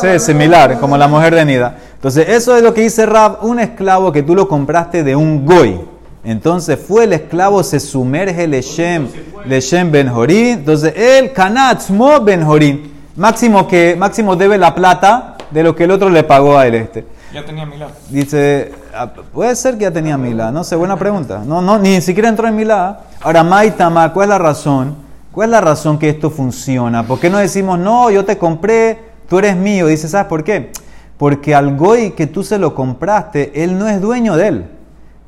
Sí, 0.00 0.18
similar, 0.18 0.78
como 0.78 0.98
la 0.98 1.08
mujer 1.08 1.34
de 1.34 1.44
Nida. 1.44 1.78
Entonces, 1.94 2.28
eso 2.28 2.56
es 2.56 2.62
lo 2.62 2.74
que 2.74 2.82
dice 2.82 3.06
Rab, 3.06 3.38
un 3.42 3.60
esclavo 3.60 4.12
que 4.12 4.22
tú 4.22 4.34
lo 4.34 4.48
compraste 4.48 5.02
de 5.02 5.16
un 5.16 5.46
goy. 5.46 5.80
Entonces, 6.24 6.78
fue 6.78 7.04
el 7.04 7.14
esclavo, 7.14 7.62
se 7.62 7.80
sumerge 7.80 8.46
Leshem, 8.46 9.08
Leshem 9.46 9.90
Ben 9.90 10.08
Horin. 10.08 10.58
Entonces, 10.58 10.92
él, 10.96 11.32
Kanatzmo 11.32 12.20
Ben 12.20 12.42
Horin. 12.42 12.92
Máximo 13.16 13.66
que, 13.66 13.96
máximo 13.98 14.36
debe 14.36 14.58
la 14.58 14.74
plata 14.74 15.36
de 15.50 15.62
lo 15.62 15.74
que 15.74 15.84
el 15.84 15.92
otro 15.92 16.10
le 16.10 16.24
pagó 16.24 16.58
a 16.58 16.66
él 16.66 16.74
este. 16.74 17.21
Ya 17.32 17.46
tenía 17.46 17.64
Milán. 17.64 17.88
Dice, 18.10 18.72
ah, 18.94 19.10
puede 19.32 19.56
ser 19.56 19.78
que 19.78 19.84
ya 19.84 19.90
tenía 19.90 20.18
Mila, 20.18 20.52
no 20.52 20.64
sé, 20.64 20.76
buena 20.76 20.98
pregunta. 20.98 21.42
No, 21.46 21.62
no, 21.62 21.78
ni 21.78 22.00
siquiera 22.02 22.28
entró 22.28 22.46
en 22.46 22.54
Mila. 22.54 23.00
Ahora, 23.22 23.42
Maitama, 23.42 24.12
¿cuál 24.12 24.24
es 24.24 24.28
la 24.28 24.38
razón? 24.38 24.96
¿Cuál 25.32 25.48
es 25.48 25.52
la 25.52 25.60
razón 25.62 25.98
que 25.98 26.10
esto 26.10 26.28
funciona? 26.28 27.06
¿Por 27.06 27.18
qué 27.18 27.30
no 27.30 27.38
decimos, 27.38 27.78
no, 27.78 28.10
yo 28.10 28.26
te 28.26 28.36
compré, 28.36 28.98
tú 29.30 29.38
eres 29.38 29.56
mío? 29.56 29.86
Dice, 29.86 30.08
¿sabes 30.08 30.26
por 30.26 30.44
qué? 30.44 30.72
Porque 31.16 31.54
al 31.54 31.74
goy 31.74 32.10
que 32.10 32.26
tú 32.26 32.44
se 32.44 32.58
lo 32.58 32.74
compraste, 32.74 33.64
él 33.64 33.78
no 33.78 33.88
es 33.88 34.02
dueño 34.02 34.36
de 34.36 34.48
él. 34.48 34.66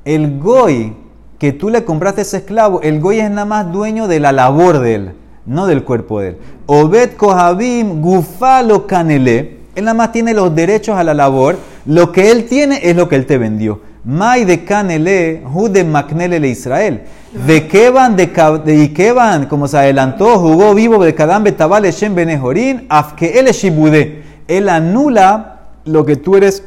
El 0.04 0.38
goy 0.38 0.94
que 1.38 1.52
tú 1.52 1.70
le 1.70 1.84
compraste 1.84 2.20
ese 2.20 2.38
esclavo, 2.38 2.82
el 2.82 3.00
goy 3.00 3.20
es 3.20 3.30
nada 3.30 3.46
más 3.46 3.72
dueño 3.72 4.08
de 4.08 4.20
la 4.20 4.32
labor 4.32 4.80
de 4.80 4.94
él, 4.94 5.12
no 5.46 5.66
del 5.66 5.84
cuerpo 5.84 6.20
de 6.20 6.28
él. 6.28 6.38
Obed 6.66 7.16
Kohabim 7.16 8.02
Gufalo 8.02 8.86
Kanele, 8.86 9.60
él 9.74 9.84
nada 9.84 9.94
más 9.94 10.12
tiene 10.12 10.34
los 10.34 10.54
derechos 10.54 10.98
a 10.98 11.04
la 11.04 11.14
labor, 11.14 11.56
lo 11.87 12.12
que 12.12 12.31
él 12.31 12.47
tiene 12.47 12.81
es 12.83 12.97
lo 12.97 13.09
que 13.09 13.16
él 13.16 13.27
te 13.27 13.38
vendió. 13.38 13.81
Mai 14.05 14.44
de 14.44 14.64
Kanele, 14.64 15.42
Jude 15.44 15.85
Maknele 15.85 16.38
le 16.38 16.49
Israel. 16.49 17.03
De 17.47 17.66
Keban, 17.66 18.16
de, 18.16 18.27
de 18.64 18.85
Ikeban, 18.85 19.47
como 19.47 19.66
se 19.66 19.79
adelantó, 19.79 20.38
jugó 20.38 20.75
vivo 20.75 21.03
de 21.03 21.14
Kadam 21.14 21.44
Betabal 21.44 21.85
Shem 21.85 22.14
Benejorin, 22.14 22.87
Afke 22.88 23.38
El 23.38 23.47
Shibude. 23.47 24.23
Él 24.47 24.68
anula 24.68 25.61
lo 25.85 26.05
que 26.05 26.16
tú 26.16 26.37
eres 26.37 26.62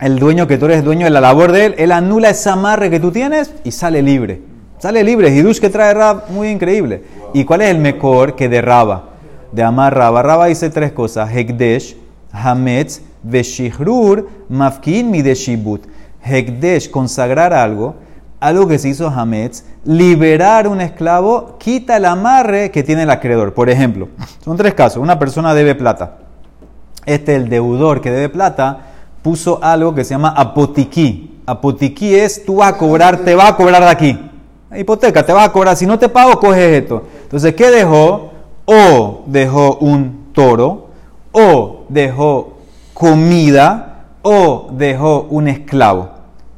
el 0.00 0.18
dueño 0.18 0.46
que 0.46 0.56
tú 0.56 0.64
eres 0.64 0.82
dueño 0.82 1.04
de 1.04 1.10
la 1.10 1.20
labor 1.20 1.52
de 1.52 1.66
él, 1.66 1.74
él 1.76 1.92
anula 1.92 2.30
esa 2.30 2.54
amarre 2.54 2.88
que 2.88 3.00
tú 3.00 3.10
tienes 3.10 3.52
y 3.64 3.70
sale 3.70 4.00
libre. 4.00 4.40
Sale 4.78 5.04
libre. 5.04 5.28
Hidush 5.28 5.60
que 5.60 5.68
trae 5.68 5.92
Rab, 5.92 6.30
muy 6.30 6.48
increíble. 6.48 7.02
¿Y 7.34 7.44
cuál 7.44 7.60
es 7.60 7.68
el 7.68 7.78
mejor 7.78 8.34
que 8.34 8.48
de 8.48 8.62
Raba? 8.62 9.10
De 9.52 9.62
amar 9.62 9.94
Raba. 9.94 10.22
Raba 10.22 10.46
dice 10.46 10.70
tres 10.70 10.92
cosas. 10.92 11.30
Hekdesh, 11.30 11.98
Hametz, 12.32 13.02
Veshihrur, 13.22 14.28
Mafkin, 14.48 15.10
Mideshibut. 15.10 15.86
Hekdesh, 16.22 16.90
consagrar 16.90 17.54
algo, 17.54 17.94
algo 18.40 18.68
que 18.68 18.78
se 18.78 18.90
hizo 18.90 19.08
Hametz, 19.08 19.64
liberar 19.84 20.68
un 20.68 20.80
esclavo, 20.80 21.56
quita 21.58 21.96
el 21.96 22.04
amarre 22.04 22.70
que 22.70 22.82
tiene 22.82 23.04
el 23.04 23.10
acreedor. 23.10 23.54
Por 23.54 23.70
ejemplo, 23.70 24.08
son 24.44 24.56
tres 24.56 24.74
casos. 24.74 25.02
Una 25.02 25.18
persona 25.18 25.54
debe 25.54 25.74
plata 25.74 26.18
este, 27.06 27.36
el 27.36 27.48
deudor 27.48 28.00
que 28.00 28.10
debe 28.10 28.28
plata, 28.28 28.80
puso 29.22 29.62
algo 29.62 29.94
que 29.94 30.04
se 30.04 30.10
llama 30.10 30.30
apotiquí. 30.30 31.40
Apotiquí 31.46 32.14
es, 32.14 32.44
tú 32.44 32.56
vas 32.56 32.74
a 32.74 32.78
cobrar, 32.78 33.18
te 33.18 33.34
vas 33.34 33.50
a 33.50 33.56
cobrar 33.56 33.82
de 33.82 33.88
aquí. 33.88 34.18
Hipoteca, 34.76 35.24
te 35.24 35.32
vas 35.32 35.48
a 35.48 35.52
cobrar. 35.52 35.76
Si 35.76 35.86
no 35.86 35.98
te 35.98 36.08
pago, 36.08 36.38
coges 36.38 36.82
esto. 36.82 37.02
Entonces, 37.22 37.54
¿qué 37.54 37.70
dejó? 37.70 38.30
O 38.64 39.22
dejó 39.26 39.76
un 39.78 40.28
toro, 40.32 40.88
o 41.32 41.84
dejó 41.88 42.58
comida, 43.00 44.04
o 44.20 44.68
dejó 44.72 45.26
un 45.30 45.48
esclavo. 45.48 46.10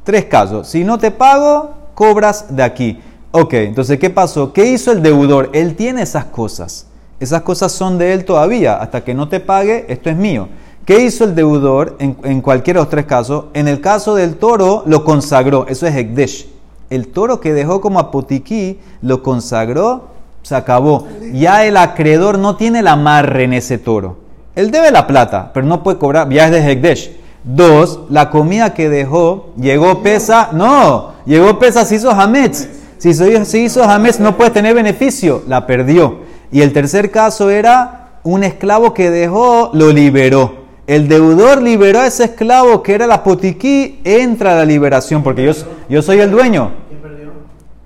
Tres 0.03 0.25
casos. 0.25 0.67
Si 0.67 0.83
no 0.83 0.97
te 0.97 1.09
pago, 1.09 1.73
cobras 1.93 2.53
de 2.53 2.63
aquí. 2.63 2.99
Ok, 3.31 3.53
entonces, 3.53 3.97
¿qué 3.97 4.09
pasó? 4.09 4.51
¿Qué 4.51 4.65
hizo 4.65 4.91
el 4.91 5.01
deudor? 5.01 5.51
Él 5.53 5.77
tiene 5.77 6.01
esas 6.01 6.25
cosas. 6.25 6.87
Esas 7.21 7.43
cosas 7.43 7.71
son 7.71 7.97
de 7.97 8.11
él 8.11 8.25
todavía. 8.25 8.75
Hasta 8.75 9.05
que 9.05 9.13
no 9.13 9.29
te 9.29 9.39
pague, 9.39 9.85
esto 9.87 10.09
es 10.09 10.17
mío. 10.17 10.49
¿Qué 10.85 11.05
hizo 11.05 11.23
el 11.23 11.33
deudor 11.33 11.95
en, 11.99 12.17
en 12.25 12.41
cualquiera 12.41 12.81
de 12.81 12.83
los 12.83 12.89
tres 12.89 13.05
casos? 13.05 13.45
En 13.53 13.69
el 13.69 13.79
caso 13.79 14.13
del 14.13 14.35
toro, 14.35 14.83
lo 14.85 15.05
consagró. 15.05 15.65
Eso 15.69 15.87
es 15.87 15.95
Hekdesh. 15.95 16.49
El 16.89 17.07
toro 17.07 17.39
que 17.39 17.53
dejó 17.53 17.79
como 17.79 17.99
apotiquí, 17.99 18.81
lo 19.01 19.23
consagró, 19.23 20.09
se 20.41 20.55
acabó. 20.55 21.07
Ya 21.31 21.65
el 21.65 21.77
acreedor 21.77 22.37
no 22.37 22.57
tiene 22.57 22.79
el 22.79 22.89
amarre 22.89 23.45
en 23.45 23.53
ese 23.53 23.77
toro. 23.77 24.22
Él 24.55 24.69
debe 24.69 24.91
la 24.91 25.07
plata, 25.07 25.51
pero 25.53 25.65
no 25.65 25.81
puede 25.81 25.97
cobrar. 25.97 26.29
Ya 26.29 26.45
es 26.45 26.51
de 26.51 26.71
Hekdesh. 26.71 27.11
Dos, 27.43 28.01
la 28.09 28.29
comida 28.29 28.73
que 28.73 28.89
dejó, 28.89 29.49
llegó 29.57 30.03
pesa. 30.03 30.49
No, 30.53 31.13
llegó 31.25 31.59
pesa, 31.59 31.85
se 31.85 31.95
hizo 31.95 32.11
Hametz. 32.11 32.67
Si 32.99 33.13
se 33.13 33.43
se 33.45 33.59
hizo 33.59 33.83
Hametz, 33.83 34.19
no 34.19 34.37
puede 34.37 34.51
tener 34.51 34.75
beneficio. 34.75 35.43
La 35.47 35.65
perdió. 35.65 36.19
Y 36.51 36.61
el 36.61 36.71
tercer 36.71 37.09
caso 37.09 37.49
era 37.49 38.19
un 38.23 38.43
esclavo 38.43 38.93
que 38.93 39.09
dejó, 39.09 39.71
lo 39.73 39.91
liberó. 39.91 40.63
El 40.85 41.07
deudor 41.07 41.61
liberó 41.61 41.99
a 41.99 42.07
ese 42.07 42.25
esclavo 42.25 42.83
que 42.83 42.93
era 42.93 43.07
la 43.07 43.23
potiquí, 43.23 43.99
entra 44.03 44.53
a 44.53 44.55
la 44.57 44.65
liberación, 44.65 45.23
porque 45.23 45.43
yo, 45.45 45.53
yo 45.89 46.01
soy 46.01 46.19
el 46.19 46.29
dueño. 46.29 46.71
¿Quién 46.89 47.01
perdió? 47.01 47.31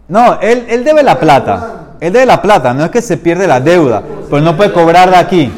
No, 0.07 0.39
él, 0.41 0.65
él 0.69 0.83
debe 0.83 1.03
la 1.03 1.19
plata. 1.19 1.95
Él 1.99 2.13
debe 2.13 2.25
la 2.25 2.41
plata, 2.41 2.73
no 2.73 2.85
es 2.85 2.91
que 2.91 3.01
se 3.01 3.17
pierde 3.17 3.47
la 3.47 3.59
deuda, 3.59 4.03
pero 4.29 4.41
no 4.41 4.55
puede 4.55 4.71
cobrar 4.71 5.09
de 5.09 5.15
aquí. 5.15 5.51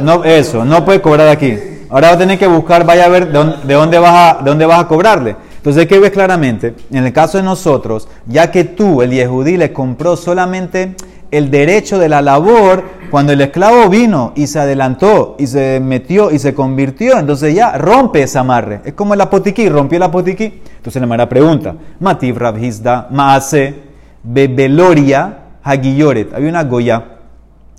No, 0.00 0.24
eso, 0.24 0.64
no 0.64 0.84
puede 0.84 1.00
cobrar 1.00 1.28
aquí. 1.28 1.56
Ahora 1.90 2.08
va 2.08 2.14
a 2.14 2.18
tener 2.18 2.38
que 2.38 2.46
buscar, 2.46 2.86
vaya 2.86 3.04
a 3.04 3.08
ver 3.08 3.26
de 3.30 3.74
dónde, 3.74 3.96
de 3.96 3.98
vas, 4.00 4.36
a, 4.38 4.42
de 4.42 4.50
dónde 4.50 4.66
vas 4.66 4.80
a 4.80 4.88
cobrarle. 4.88 5.36
Entonces, 5.56 5.86
¿qué 5.86 5.98
ves 5.98 6.10
claramente? 6.10 6.74
En 6.90 7.04
el 7.04 7.12
caso 7.12 7.38
de 7.38 7.44
nosotros, 7.44 8.08
ya 8.26 8.50
que 8.50 8.64
tú, 8.64 9.02
el 9.02 9.10
Yehudí, 9.10 9.56
le 9.56 9.72
compró 9.72 10.16
solamente 10.16 10.96
el 11.30 11.50
derecho 11.50 11.98
de 11.98 12.08
la 12.08 12.20
labor, 12.20 12.82
cuando 13.10 13.32
el 13.32 13.40
esclavo 13.40 13.88
vino 13.88 14.32
y 14.36 14.46
se 14.46 14.58
adelantó 14.58 15.36
y 15.38 15.46
se 15.46 15.80
metió 15.80 16.30
y 16.30 16.38
se 16.38 16.54
convirtió, 16.54 17.18
entonces 17.18 17.54
ya 17.54 17.76
rompe 17.78 18.22
ese 18.22 18.38
amarre. 18.38 18.80
Es 18.84 18.94
como 18.94 19.14
el 19.14 19.20
apotiquí, 19.20 19.68
rompió 19.68 19.96
el 19.96 20.02
apotiquí. 20.02 20.62
Entonces 20.76 21.00
la 21.00 21.06
Mara 21.06 21.28
pregunta, 21.28 21.74
Mativ 22.00 22.38
Rabhizda 22.38 23.08
Maase 23.10 23.74
Bebeloria 24.22 25.38
Hagiyoret. 25.62 26.34
Había 26.34 26.48
una 26.50 26.64
Goya, 26.64 27.04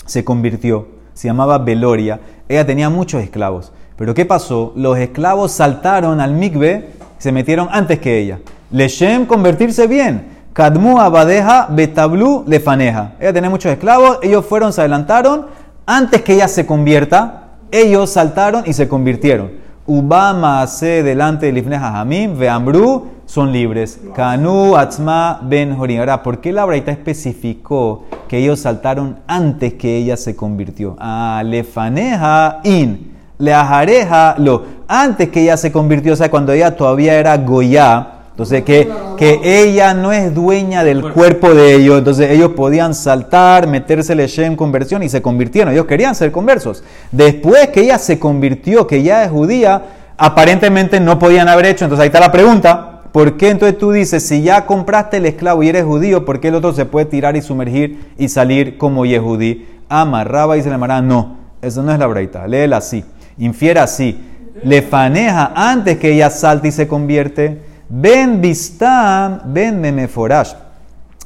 se 0.05 0.23
convirtió, 0.23 0.87
se 1.13 1.27
llamaba 1.27 1.57
Beloria. 1.57 2.19
Ella 2.47 2.65
tenía 2.65 2.89
muchos 2.89 3.23
esclavos. 3.23 3.71
Pero 3.95 4.13
¿qué 4.13 4.25
pasó? 4.25 4.73
Los 4.75 4.97
esclavos 4.97 5.51
saltaron 5.51 6.19
al 6.19 6.33
mikve, 6.33 6.89
se 7.17 7.31
metieron 7.31 7.67
antes 7.71 7.99
que 7.99 8.19
ella. 8.19 8.39
Leshem 8.71 9.25
convertirse 9.25 9.87
bien. 9.87 10.33
Kadmu 10.53 10.99
abadeja 10.99 11.67
betablu 11.69 12.43
lefaneja. 12.47 13.13
Ella 13.19 13.33
tenía 13.33 13.49
muchos 13.49 13.71
esclavos, 13.71 14.19
ellos 14.21 14.45
fueron, 14.45 14.73
se 14.73 14.81
adelantaron, 14.81 15.47
antes 15.85 16.21
que 16.21 16.33
ella 16.33 16.47
se 16.47 16.65
convierta, 16.65 17.43
ellos 17.71 18.11
saltaron 18.11 18.63
y 18.65 18.73
se 18.73 18.87
convirtieron. 18.87 19.62
Ubama 19.85 20.65
se 20.67 21.03
delante 21.03 21.47
de 21.47 21.51
Lifneja 21.51 21.99
Hamim, 21.99 22.37
Veambru, 22.37 23.07
son 23.25 23.51
libres. 23.51 23.99
Kanu 24.15 24.77
Atzma 24.77 25.41
Ben 25.43 25.75
Jorin. 25.75 25.99
Ahora, 25.99 26.23
¿por 26.23 26.39
qué 26.39 26.53
la 26.53 26.63
Braita 26.63 26.91
especificó 26.91 28.05
que 28.29 28.37
ellos 28.37 28.61
saltaron 28.61 29.17
antes 29.27 29.73
que 29.73 29.97
ella 29.97 30.15
se 30.15 30.37
convirtió? 30.37 30.95
Ah, 30.99 31.43
lefaneja 31.45 32.61
in, 32.63 33.11
leajareja 33.37 34.35
lo. 34.37 34.63
Antes 34.87 35.29
que 35.29 35.41
ella 35.41 35.57
se 35.57 35.71
convirtió, 35.71 36.13
o 36.13 36.15
sea, 36.15 36.31
cuando 36.31 36.53
ella 36.53 36.77
todavía 36.77 37.15
era 37.15 37.35
Goya, 37.37 38.22
entonces, 38.33 38.63
que, 38.63 38.89
que 39.15 39.41
ella 39.43 39.93
no 39.93 40.11
es 40.11 40.33
dueña 40.33 40.83
del 40.83 41.13
cuerpo 41.13 41.53
de 41.53 41.75
ellos. 41.75 41.99
Entonces, 41.99 42.31
ellos 42.31 42.53
podían 42.53 42.95
saltar, 42.95 43.67
meterse 43.67 44.13
en 44.43 44.55
conversión 44.55 45.03
y 45.03 45.09
se 45.09 45.21
convirtieron. 45.21 45.71
Ellos 45.71 45.85
querían 45.85 46.15
ser 46.15 46.31
conversos. 46.31 46.83
Después 47.11 47.67
que 47.67 47.81
ella 47.81 47.99
se 47.99 48.17
convirtió, 48.17 48.87
que 48.87 49.03
ya 49.03 49.23
es 49.23 49.29
judía, 49.29 49.83
aparentemente 50.17 50.99
no 50.99 51.19
podían 51.19 51.47
haber 51.47 51.67
hecho. 51.67 51.85
Entonces, 51.85 52.01
ahí 52.01 52.07
está 52.07 52.19
la 52.19 52.31
pregunta. 52.31 53.03
¿Por 53.11 53.37
qué 53.37 53.51
entonces 53.51 53.77
tú 53.77 53.91
dices, 53.91 54.27
si 54.27 54.41
ya 54.41 54.65
compraste 54.65 55.17
el 55.17 55.27
esclavo 55.27 55.61
y 55.61 55.69
eres 55.69 55.83
judío, 55.83 56.25
¿por 56.25 56.39
qué 56.39 56.47
el 56.47 56.55
otro 56.55 56.73
se 56.73 56.85
puede 56.85 57.05
tirar 57.05 57.37
y 57.37 57.43
sumergir 57.43 58.13
y 58.17 58.29
salir 58.29 58.79
como 58.79 59.05
yehudí? 59.05 59.67
Amarraba 59.89 60.57
y 60.57 60.63
se 60.63 60.69
le 60.69 60.75
amará. 60.75 61.03
No, 61.03 61.37
eso 61.61 61.83
no 61.83 61.93
es 61.93 61.99
la 61.99 62.07
breita. 62.07 62.47
Léela 62.47 62.77
así. 62.77 63.05
Infiera 63.37 63.83
así. 63.83 64.19
Le 64.63 64.81
faneja 64.81 65.51
antes 65.55 65.99
que 65.99 66.11
ella 66.11 66.31
salte 66.31 66.69
y 66.69 66.71
se 66.71 66.87
convierte 66.87 67.72
Ben 67.95 68.41
Bistam, 68.41 69.53
Ben 69.53 69.79
Memeforash. 69.79 70.53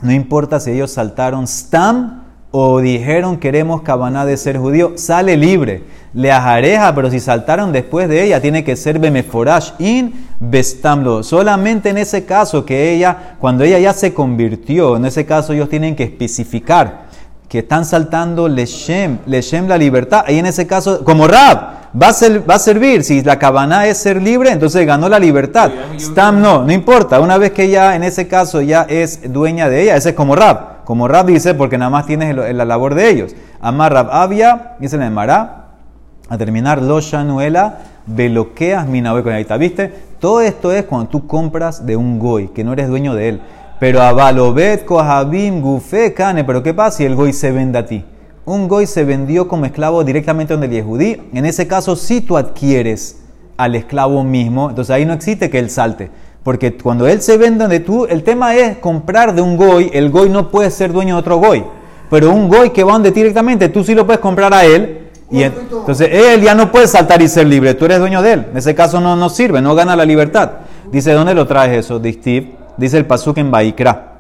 No 0.02 0.12
importa 0.12 0.60
si 0.60 0.72
ellos 0.72 0.92
saltaron 0.92 1.48
Stam 1.48 2.24
o 2.52 2.82
dijeron 2.82 3.38
queremos 3.38 3.84
cabaná 3.84 4.26
de 4.26 4.36
ser 4.36 4.58
judío, 4.58 4.92
sale 4.98 5.38
libre. 5.38 5.86
Le 6.14 6.30
ajareja, 6.30 6.94
pero 6.94 7.10
si 7.10 7.22
saltaron 7.22 7.72
después 7.72 8.10
de 8.10 8.22
ella, 8.22 8.42
tiene 8.42 8.66
que 8.66 8.76
ser 8.76 9.00
Bemeforash 9.00 9.80
in 9.80 10.28
Bestamlo. 10.42 11.24
Solamente 11.24 11.88
en 11.88 12.00
ese 12.00 12.26
caso 12.26 12.66
que 12.66 12.92
ella, 12.92 13.38
cuando 13.40 13.64
ella 13.64 13.80
ya 13.80 13.94
se 13.94 14.14
convirtió, 14.14 14.98
en 14.98 15.06
ese 15.06 15.26
caso 15.26 15.54
ellos 15.54 15.70
tienen 15.70 15.96
que 15.96 16.04
especificar 16.04 17.07
que 17.48 17.60
están 17.60 17.86
saltando 17.86 18.48
Leshem, 18.48 19.20
Leshem 19.26 19.68
la 19.68 19.78
libertad. 19.78 20.26
Ahí 20.28 20.40
en 20.40 20.46
ese 20.46 20.68
caso, 20.68 21.04
como 21.04 21.28
Rab, 21.28 21.92
va 22.00 22.10
a, 22.10 22.40
va 22.50 22.56
a 22.56 22.60
servir. 22.60 23.04
Si 23.04 23.24
la 23.24 23.40
cabana 23.40 23.88
es 23.88 23.98
ser 23.98 24.22
libre, 24.22 24.52
entonces 24.52 24.86
ganó 24.86 25.08
la 25.08 25.20
libertad. 25.20 25.72
Stam 25.98 26.42
no, 26.42 26.64
no 26.64 26.72
importa. 26.74 27.20
Una 27.20 27.38
vez 27.38 27.52
que 27.52 27.64
ella, 27.64 27.96
en 27.96 28.04
ese 28.04 28.28
caso, 28.28 28.62
ya 28.62 28.86
es 28.90 29.32
dueña 29.32 29.70
de 29.70 29.84
ella, 29.84 29.96
ese 29.96 30.10
es 30.10 30.16
como 30.16 30.36
Rab. 30.36 30.84
Como 30.84 31.08
Rab 31.08 31.26
dice, 31.26 31.54
porque 31.54 31.78
nada 31.78 31.90
más 31.90 32.06
tienes 32.06 32.36
la 32.36 32.66
labor 32.66 32.96
de 32.96 33.10
ellos. 33.10 33.36
Amar 33.62 33.94
Rab 33.94 34.12
Avia, 34.12 34.76
dice 34.80 34.98
en 34.98 35.14
Mará, 35.14 35.68
a 36.30 36.38
terminar, 36.38 36.82
lo 36.82 37.00
shanuela, 37.00 37.80
veloqueas 38.06 38.86
con 38.86 39.34
Ahí 39.34 39.42
está, 39.42 39.58
¿viste? 39.58 39.94
Todo 40.20 40.42
esto 40.42 40.72
es 40.72 40.86
cuando 40.86 41.10
tú 41.10 41.28
compras 41.28 41.86
de 41.86 41.96
un 41.96 42.20
goy, 42.20 42.50
que 42.50 42.64
no 42.64 42.74
eres 42.74 42.88
dueño 42.88 43.16
de 43.16 43.30
él. 43.30 43.42
Pero 43.80 44.02
a 44.02 44.12
Balobet, 44.12 44.86
Kohabim, 44.86 45.62
Gufe, 45.62 46.14
Kane, 46.14 46.44
pero 46.44 46.64
¿qué 46.64 46.74
pasa 46.74 46.98
si 46.98 47.06
el 47.06 47.16
goy 47.16 47.34
se 47.34 47.52
vende 47.52 47.80
a 47.80 47.86
ti? 47.86 48.04
un 48.48 48.70
goy 48.70 48.88
se 48.88 49.04
vendió 49.04 49.50
como 49.50 49.66
esclavo 49.66 50.06
directamente 50.06 50.54
donde 50.54 50.68
el 50.68 50.74
yehudí, 50.74 51.22
en 51.34 51.46
ese 51.46 51.68
caso 51.68 51.98
si 51.98 52.22
tú 52.22 52.38
adquieres 52.38 53.18
al 53.58 53.76
esclavo 53.76 54.24
mismo, 54.24 54.70
entonces 54.70 54.96
ahí 54.96 55.06
no 55.06 55.12
existe 55.12 55.50
que 55.50 55.60
él 55.60 55.70
salte. 55.70 56.10
Porque 56.44 56.78
cuando 56.78 57.08
él 57.08 57.22
se 57.22 57.38
vende 57.38 57.64
donde 57.64 57.82
tú, 57.82 58.06
el 58.06 58.24
tema 58.24 58.56
es 58.56 58.78
comprar 58.78 59.36
de 59.36 59.42
un 59.42 59.58
goy, 59.58 59.92
el 59.94 60.10
goy 60.12 60.30
no 60.30 60.50
puede 60.50 60.72
ser 60.72 60.94
dueño 60.94 61.16
de 61.16 61.20
otro 61.20 61.38
goy. 61.40 61.66
Pero 62.10 62.32
un 62.32 62.48
goy 62.48 62.70
que 62.70 62.86
va 62.86 62.94
donde 62.94 63.12
directamente, 63.12 63.68
tú 63.68 63.84
sí 63.84 63.94
lo 63.94 64.06
puedes 64.06 64.22
comprar 64.22 64.54
a 64.54 64.64
él. 64.64 65.10
Y 65.30 65.44
entonces 65.44 66.08
él 66.10 66.42
ya 66.42 66.56
no 66.56 66.72
puede 66.72 66.88
saltar 66.88 67.22
y 67.22 67.28
ser 67.28 67.48
libre, 67.48 67.74
tú 67.74 67.84
eres 67.84 68.00
dueño 68.00 68.22
de 68.22 68.32
él. 68.32 68.48
En 68.52 68.56
ese 68.56 68.74
caso 68.74 69.02
no, 69.02 69.18
no 69.18 69.30
sirve, 69.30 69.62
no 69.62 69.76
gana 69.76 69.94
la 69.98 70.06
libertad. 70.06 70.52
Dice, 70.90 71.12
¿dónde 71.12 71.34
lo 71.34 71.48
traes 71.48 71.86
eso? 71.86 72.00
Dice 72.78 72.98
el 72.98 73.06
pasuk 73.06 73.38
en 73.40 73.52
Baikra, 73.52 74.20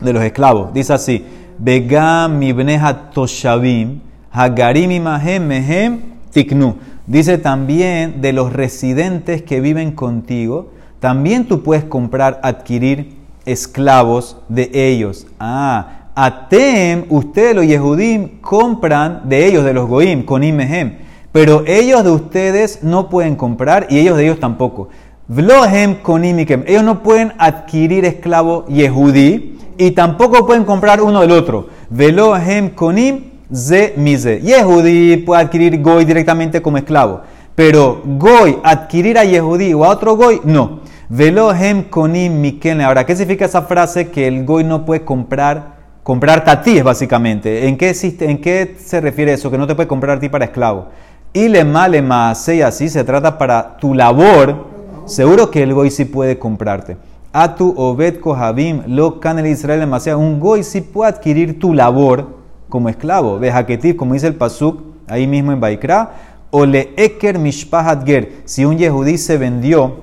de 0.00 0.12
los 0.12 0.22
esclavos. 0.22 0.72
Dice 0.72 0.92
así, 0.92 1.24
Begam 1.58 2.38
mibneha 2.38 3.10
toshavim, 3.10 4.00
hagarim 4.30 4.90
imahem 4.90 5.46
mehem 5.46 6.00
tiknu. 6.32 6.76
Dice 7.06 7.38
también 7.38 8.20
de 8.20 8.32
los 8.32 8.52
residentes 8.52 9.42
que 9.42 9.60
viven 9.60 9.92
contigo, 9.92 10.70
también 11.00 11.46
tú 11.46 11.62
puedes 11.62 11.84
comprar, 11.84 12.40
adquirir 12.42 13.16
esclavos 13.44 14.38
de 14.48 14.70
ellos. 14.72 15.26
Ah, 15.38 16.08
Atem, 16.14 17.06
ustedes 17.08 17.54
los 17.54 17.66
Yehudim 17.66 18.40
compran 18.40 19.28
de 19.28 19.46
ellos, 19.46 19.64
de 19.64 19.72
los 19.72 19.88
Goim, 19.88 20.24
con 20.24 20.44
Imehem. 20.44 20.98
Pero 21.32 21.64
ellos 21.66 22.04
de 22.04 22.10
ustedes 22.10 22.82
no 22.82 23.08
pueden 23.08 23.36
comprar 23.36 23.86
y 23.88 23.98
ellos 23.98 24.18
de 24.18 24.24
ellos 24.24 24.38
tampoco. 24.38 24.90
Vlohem 25.28 26.02
con 26.02 26.24
Ellos 26.24 26.82
no 26.82 27.02
pueden 27.02 27.32
adquirir 27.38 28.04
esclavo 28.04 28.66
Yehudí 28.66 29.58
y 29.78 29.92
tampoco 29.92 30.46
pueden 30.46 30.64
comprar 30.64 31.00
uno 31.00 31.20
del 31.20 31.30
otro. 31.30 31.68
Velo 31.90 32.36
hem 32.36 32.70
konim 32.70 33.24
ze 33.54 33.94
mize. 33.96 34.40
Yehudi 34.40 35.18
puede 35.18 35.42
adquirir 35.42 35.80
goy 35.80 36.04
directamente 36.04 36.60
como 36.60 36.78
esclavo, 36.78 37.20
pero 37.54 38.02
goy 38.04 38.58
adquirir 38.64 39.18
a 39.18 39.24
Yehudi 39.24 39.72
o 39.74 39.84
a 39.84 39.90
otro 39.90 40.16
goy 40.16 40.40
no. 40.44 40.80
Velo 41.08 41.54
hem 41.54 41.84
konim 41.84 42.40
mikenle. 42.40 42.84
Ahora, 42.84 43.06
¿qué 43.06 43.14
significa 43.14 43.44
esa 43.44 43.62
frase 43.62 44.08
que 44.08 44.26
el 44.26 44.44
goy 44.44 44.64
no 44.64 44.84
puede 44.84 45.04
comprar? 45.04 45.82
Comprarte 46.02 46.50
a 46.50 46.62
ti 46.62 46.78
es 46.78 46.84
básicamente. 46.84 47.68
¿En 47.68 47.76
qué, 47.76 47.90
existe, 47.90 48.28
¿En 48.28 48.40
qué 48.40 48.76
se 48.78 49.00
refiere 49.00 49.34
eso? 49.34 49.50
Que 49.50 49.58
no 49.58 49.66
te 49.66 49.74
puede 49.74 49.86
comprar 49.86 50.16
a 50.16 50.20
ti 50.20 50.28
para 50.28 50.46
esclavo. 50.46 50.88
Y 51.32 51.48
le 51.48 51.64
male 51.64 52.02
más, 52.02 52.48
y 52.48 52.60
así 52.60 52.88
se 52.88 53.04
trata 53.04 53.38
para 53.38 53.76
tu 53.76 53.94
labor. 53.94 54.71
Seguro 55.06 55.50
que 55.50 55.62
el 55.62 55.74
goy 55.74 55.90
sí 55.90 56.04
puede 56.04 56.38
comprarte. 56.38 56.96
Atu 57.32 57.74
Obed 57.76 58.20
Kohabim, 58.20 58.82
lo 58.86 59.18
canel 59.18 59.46
Israel 59.46 59.80
demasiado. 59.80 60.18
Un 60.18 60.38
goy 60.38 60.62
si 60.62 60.80
puede 60.80 61.10
adquirir 61.10 61.58
tu 61.58 61.74
labor 61.74 62.36
como 62.68 62.88
esclavo. 62.88 63.38
Vejaketiv, 63.38 63.96
como 63.96 64.14
dice 64.14 64.26
el 64.26 64.34
Pasuk, 64.34 64.80
ahí 65.08 65.26
mismo 65.26 65.52
en 65.52 65.60
Baikra. 65.60 66.12
O 66.50 66.66
le 66.66 66.92
Eker 66.96 67.38
Mishpahat 67.38 68.06
Ger. 68.06 68.42
Si 68.44 68.64
un 68.64 68.78
yehudí 68.78 69.18
se 69.18 69.38
vendió 69.38 69.96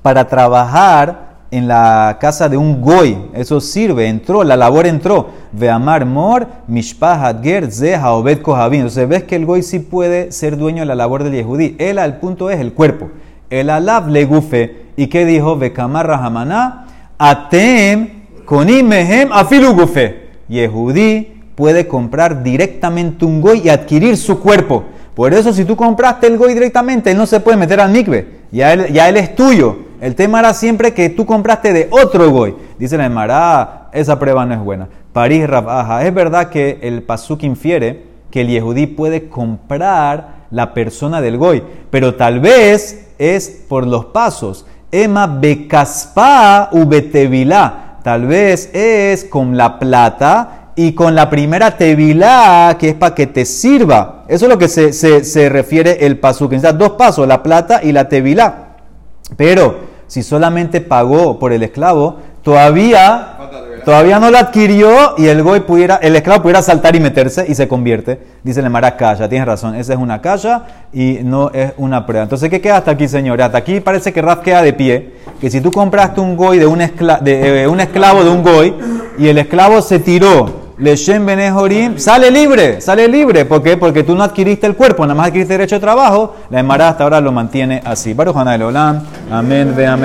para 0.00 0.26
trabajar 0.28 1.32
en 1.50 1.68
la 1.68 2.16
casa 2.18 2.48
de 2.48 2.56
un 2.56 2.80
goy, 2.80 3.18
eso 3.34 3.60
sirve, 3.60 4.08
entró, 4.08 4.42
la 4.42 4.56
labor 4.56 4.86
entró. 4.86 5.28
Ve 5.52 5.68
amar 5.68 6.06
mor, 6.06 6.46
mishpahat 6.66 7.42
ger, 7.42 7.70
zeha 7.70 8.12
obed 8.12 8.40
kohabim. 8.40 8.80
Entonces 8.80 9.06
ves 9.06 9.24
que 9.24 9.36
el 9.36 9.44
goy 9.44 9.62
sí 9.62 9.78
puede 9.78 10.32
ser 10.32 10.56
dueño 10.56 10.80
de 10.80 10.86
la 10.86 10.94
labor 10.94 11.24
del 11.24 11.34
yehudí. 11.34 11.76
Él 11.78 11.98
al 11.98 12.20
punto 12.20 12.48
es 12.48 12.58
el 12.58 12.72
cuerpo. 12.72 13.10
El 13.52 13.68
alab 13.68 14.08
le 14.08 14.24
gufe 14.24 14.82
¿Y 14.96 15.08
qué 15.08 15.26
dijo? 15.26 15.56
Bekamar 15.56 16.06
Rahamana, 16.06 16.86
Atem 17.18 18.08
konimehem 18.46 19.30
afilugufe. 19.30 20.30
Yehudí 20.48 21.28
puede 21.54 21.86
comprar 21.86 22.42
directamente 22.42 23.24
un 23.26 23.42
goy 23.42 23.62
y 23.64 23.68
adquirir 23.68 24.16
su 24.16 24.40
cuerpo. 24.40 24.84
Por 25.14 25.34
eso, 25.34 25.52
si 25.52 25.66
tú 25.66 25.76
compraste 25.76 26.26
el 26.26 26.38
goy 26.38 26.54
directamente, 26.54 27.10
él 27.10 27.18
no 27.18 27.26
se 27.26 27.40
puede 27.40 27.58
meter 27.58 27.80
al 27.80 27.90
mikve. 27.90 28.40
Ya 28.50 28.72
él, 28.72 28.92
ya 28.92 29.08
él 29.08 29.18
es 29.18 29.34
tuyo. 29.34 29.76
El 30.00 30.14
tema 30.14 30.40
era 30.40 30.54
siempre 30.54 30.94
que 30.94 31.10
tú 31.10 31.26
compraste 31.26 31.72
de 31.72 31.88
otro 31.90 32.30
goy. 32.30 32.54
Dice 32.78 32.96
la 32.96 33.06
Emara, 33.06 33.88
esa 33.92 34.18
prueba 34.18 34.46
no 34.46 34.54
es 34.54 34.60
buena. 34.60 34.88
París 35.12 35.46
Rabaja. 35.46 36.06
Es 36.06 36.14
verdad 36.14 36.48
que 36.48 36.78
el 36.82 37.02
Pasuk 37.02 37.42
infiere 37.42 38.04
que 38.30 38.40
el 38.40 38.48
Yehudí 38.48 38.86
puede 38.86 39.28
comprar 39.28 40.41
la 40.52 40.74
persona 40.74 41.20
del 41.20 41.38
goy, 41.38 41.62
pero 41.90 42.14
tal 42.14 42.38
vez 42.38 43.08
es 43.18 43.64
por 43.68 43.86
los 43.86 44.06
pasos. 44.06 44.66
Ema 44.92 45.26
becaspa 45.26 46.68
ubetevilá. 46.70 47.98
Tal 48.04 48.26
vez 48.26 48.70
es 48.74 49.24
con 49.24 49.56
la 49.56 49.78
plata 49.78 50.72
y 50.76 50.92
con 50.92 51.14
la 51.14 51.30
primera 51.30 51.76
tevilá, 51.76 52.76
que 52.78 52.90
es 52.90 52.94
para 52.94 53.14
que 53.14 53.26
te 53.26 53.44
sirva. 53.44 54.24
Eso 54.28 54.46
es 54.46 54.50
lo 54.50 54.58
que 54.58 54.68
se, 54.68 55.48
refiere 55.48 56.04
el 56.04 56.18
pasuk. 56.18 56.50
Necesitas 56.50 56.78
dos 56.78 56.90
pasos, 56.92 57.26
la 57.26 57.42
plata 57.42 57.80
y 57.82 57.92
la 57.92 58.08
tevilá. 58.08 58.76
Pero 59.36 59.76
si 60.06 60.22
solamente 60.22 60.80
pagó 60.80 61.38
por 61.38 61.52
el 61.52 61.62
esclavo, 61.62 62.18
todavía. 62.42 63.31
Todavía 63.84 64.18
no 64.18 64.30
lo 64.30 64.38
adquirió 64.38 65.14
y 65.18 65.26
el 65.26 65.42
goy 65.42 65.60
pudiera, 65.60 65.96
el 65.96 66.14
esclavo 66.16 66.42
pudiera 66.42 66.62
saltar 66.62 66.94
y 66.96 67.00
meterse 67.00 67.44
y 67.48 67.54
se 67.54 67.68
convierte. 67.68 68.20
Dice 68.42 68.60
el 68.60 68.70
Mara 68.70 68.96
calla, 68.96 69.28
tienes 69.28 69.46
razón, 69.46 69.74
esa 69.74 69.92
es 69.92 69.98
una 69.98 70.20
calla 70.20 70.62
y 70.92 71.18
no 71.22 71.50
es 71.52 71.72
una 71.76 72.04
prueba. 72.06 72.24
Entonces, 72.24 72.48
¿qué 72.50 72.60
queda 72.60 72.78
hasta 72.78 72.90
aquí, 72.92 73.08
señores? 73.08 73.46
Hasta 73.46 73.58
aquí 73.58 73.80
parece 73.80 74.12
que 74.12 74.20
Raf 74.22 74.40
queda 74.40 74.62
de 74.62 74.72
pie, 74.72 75.12
que 75.40 75.50
si 75.50 75.60
tú 75.60 75.70
compraste 75.70 76.20
un 76.20 76.36
goy 76.36 76.58
de 76.58 76.66
un, 76.66 76.80
escla- 76.80 77.20
de, 77.20 77.62
eh, 77.62 77.68
un 77.68 77.80
esclavo 77.80 78.24
de 78.24 78.30
un 78.30 78.42
goy 78.42 78.74
y 79.18 79.28
el 79.28 79.38
esclavo 79.38 79.80
se 79.82 79.98
tiró, 79.98 80.62
le 80.78 80.96
Shem 80.96 81.24
Benejorim, 81.24 81.98
sale 81.98 82.30
libre, 82.30 82.80
sale 82.80 83.06
libre. 83.06 83.44
¿Por 83.44 83.62
qué? 83.62 83.76
Porque 83.76 84.02
tú 84.02 84.16
no 84.16 84.24
adquiriste 84.24 84.66
el 84.66 84.74
cuerpo, 84.74 85.04
nada 85.04 85.14
más 85.14 85.28
adquiriste 85.28 85.52
derecho 85.54 85.76
de 85.76 85.80
trabajo. 85.80 86.34
La 86.50 86.58
Emara 86.58 86.88
hasta 86.88 87.04
ahora 87.04 87.20
lo 87.20 87.30
mantiene 87.30 87.80
así. 87.84 88.14
Baruch 88.14 88.36
Hanay 88.36 88.60
Olam. 88.62 89.00
Amén, 89.30 89.74
ve 89.76 89.86
amén. 89.86 90.00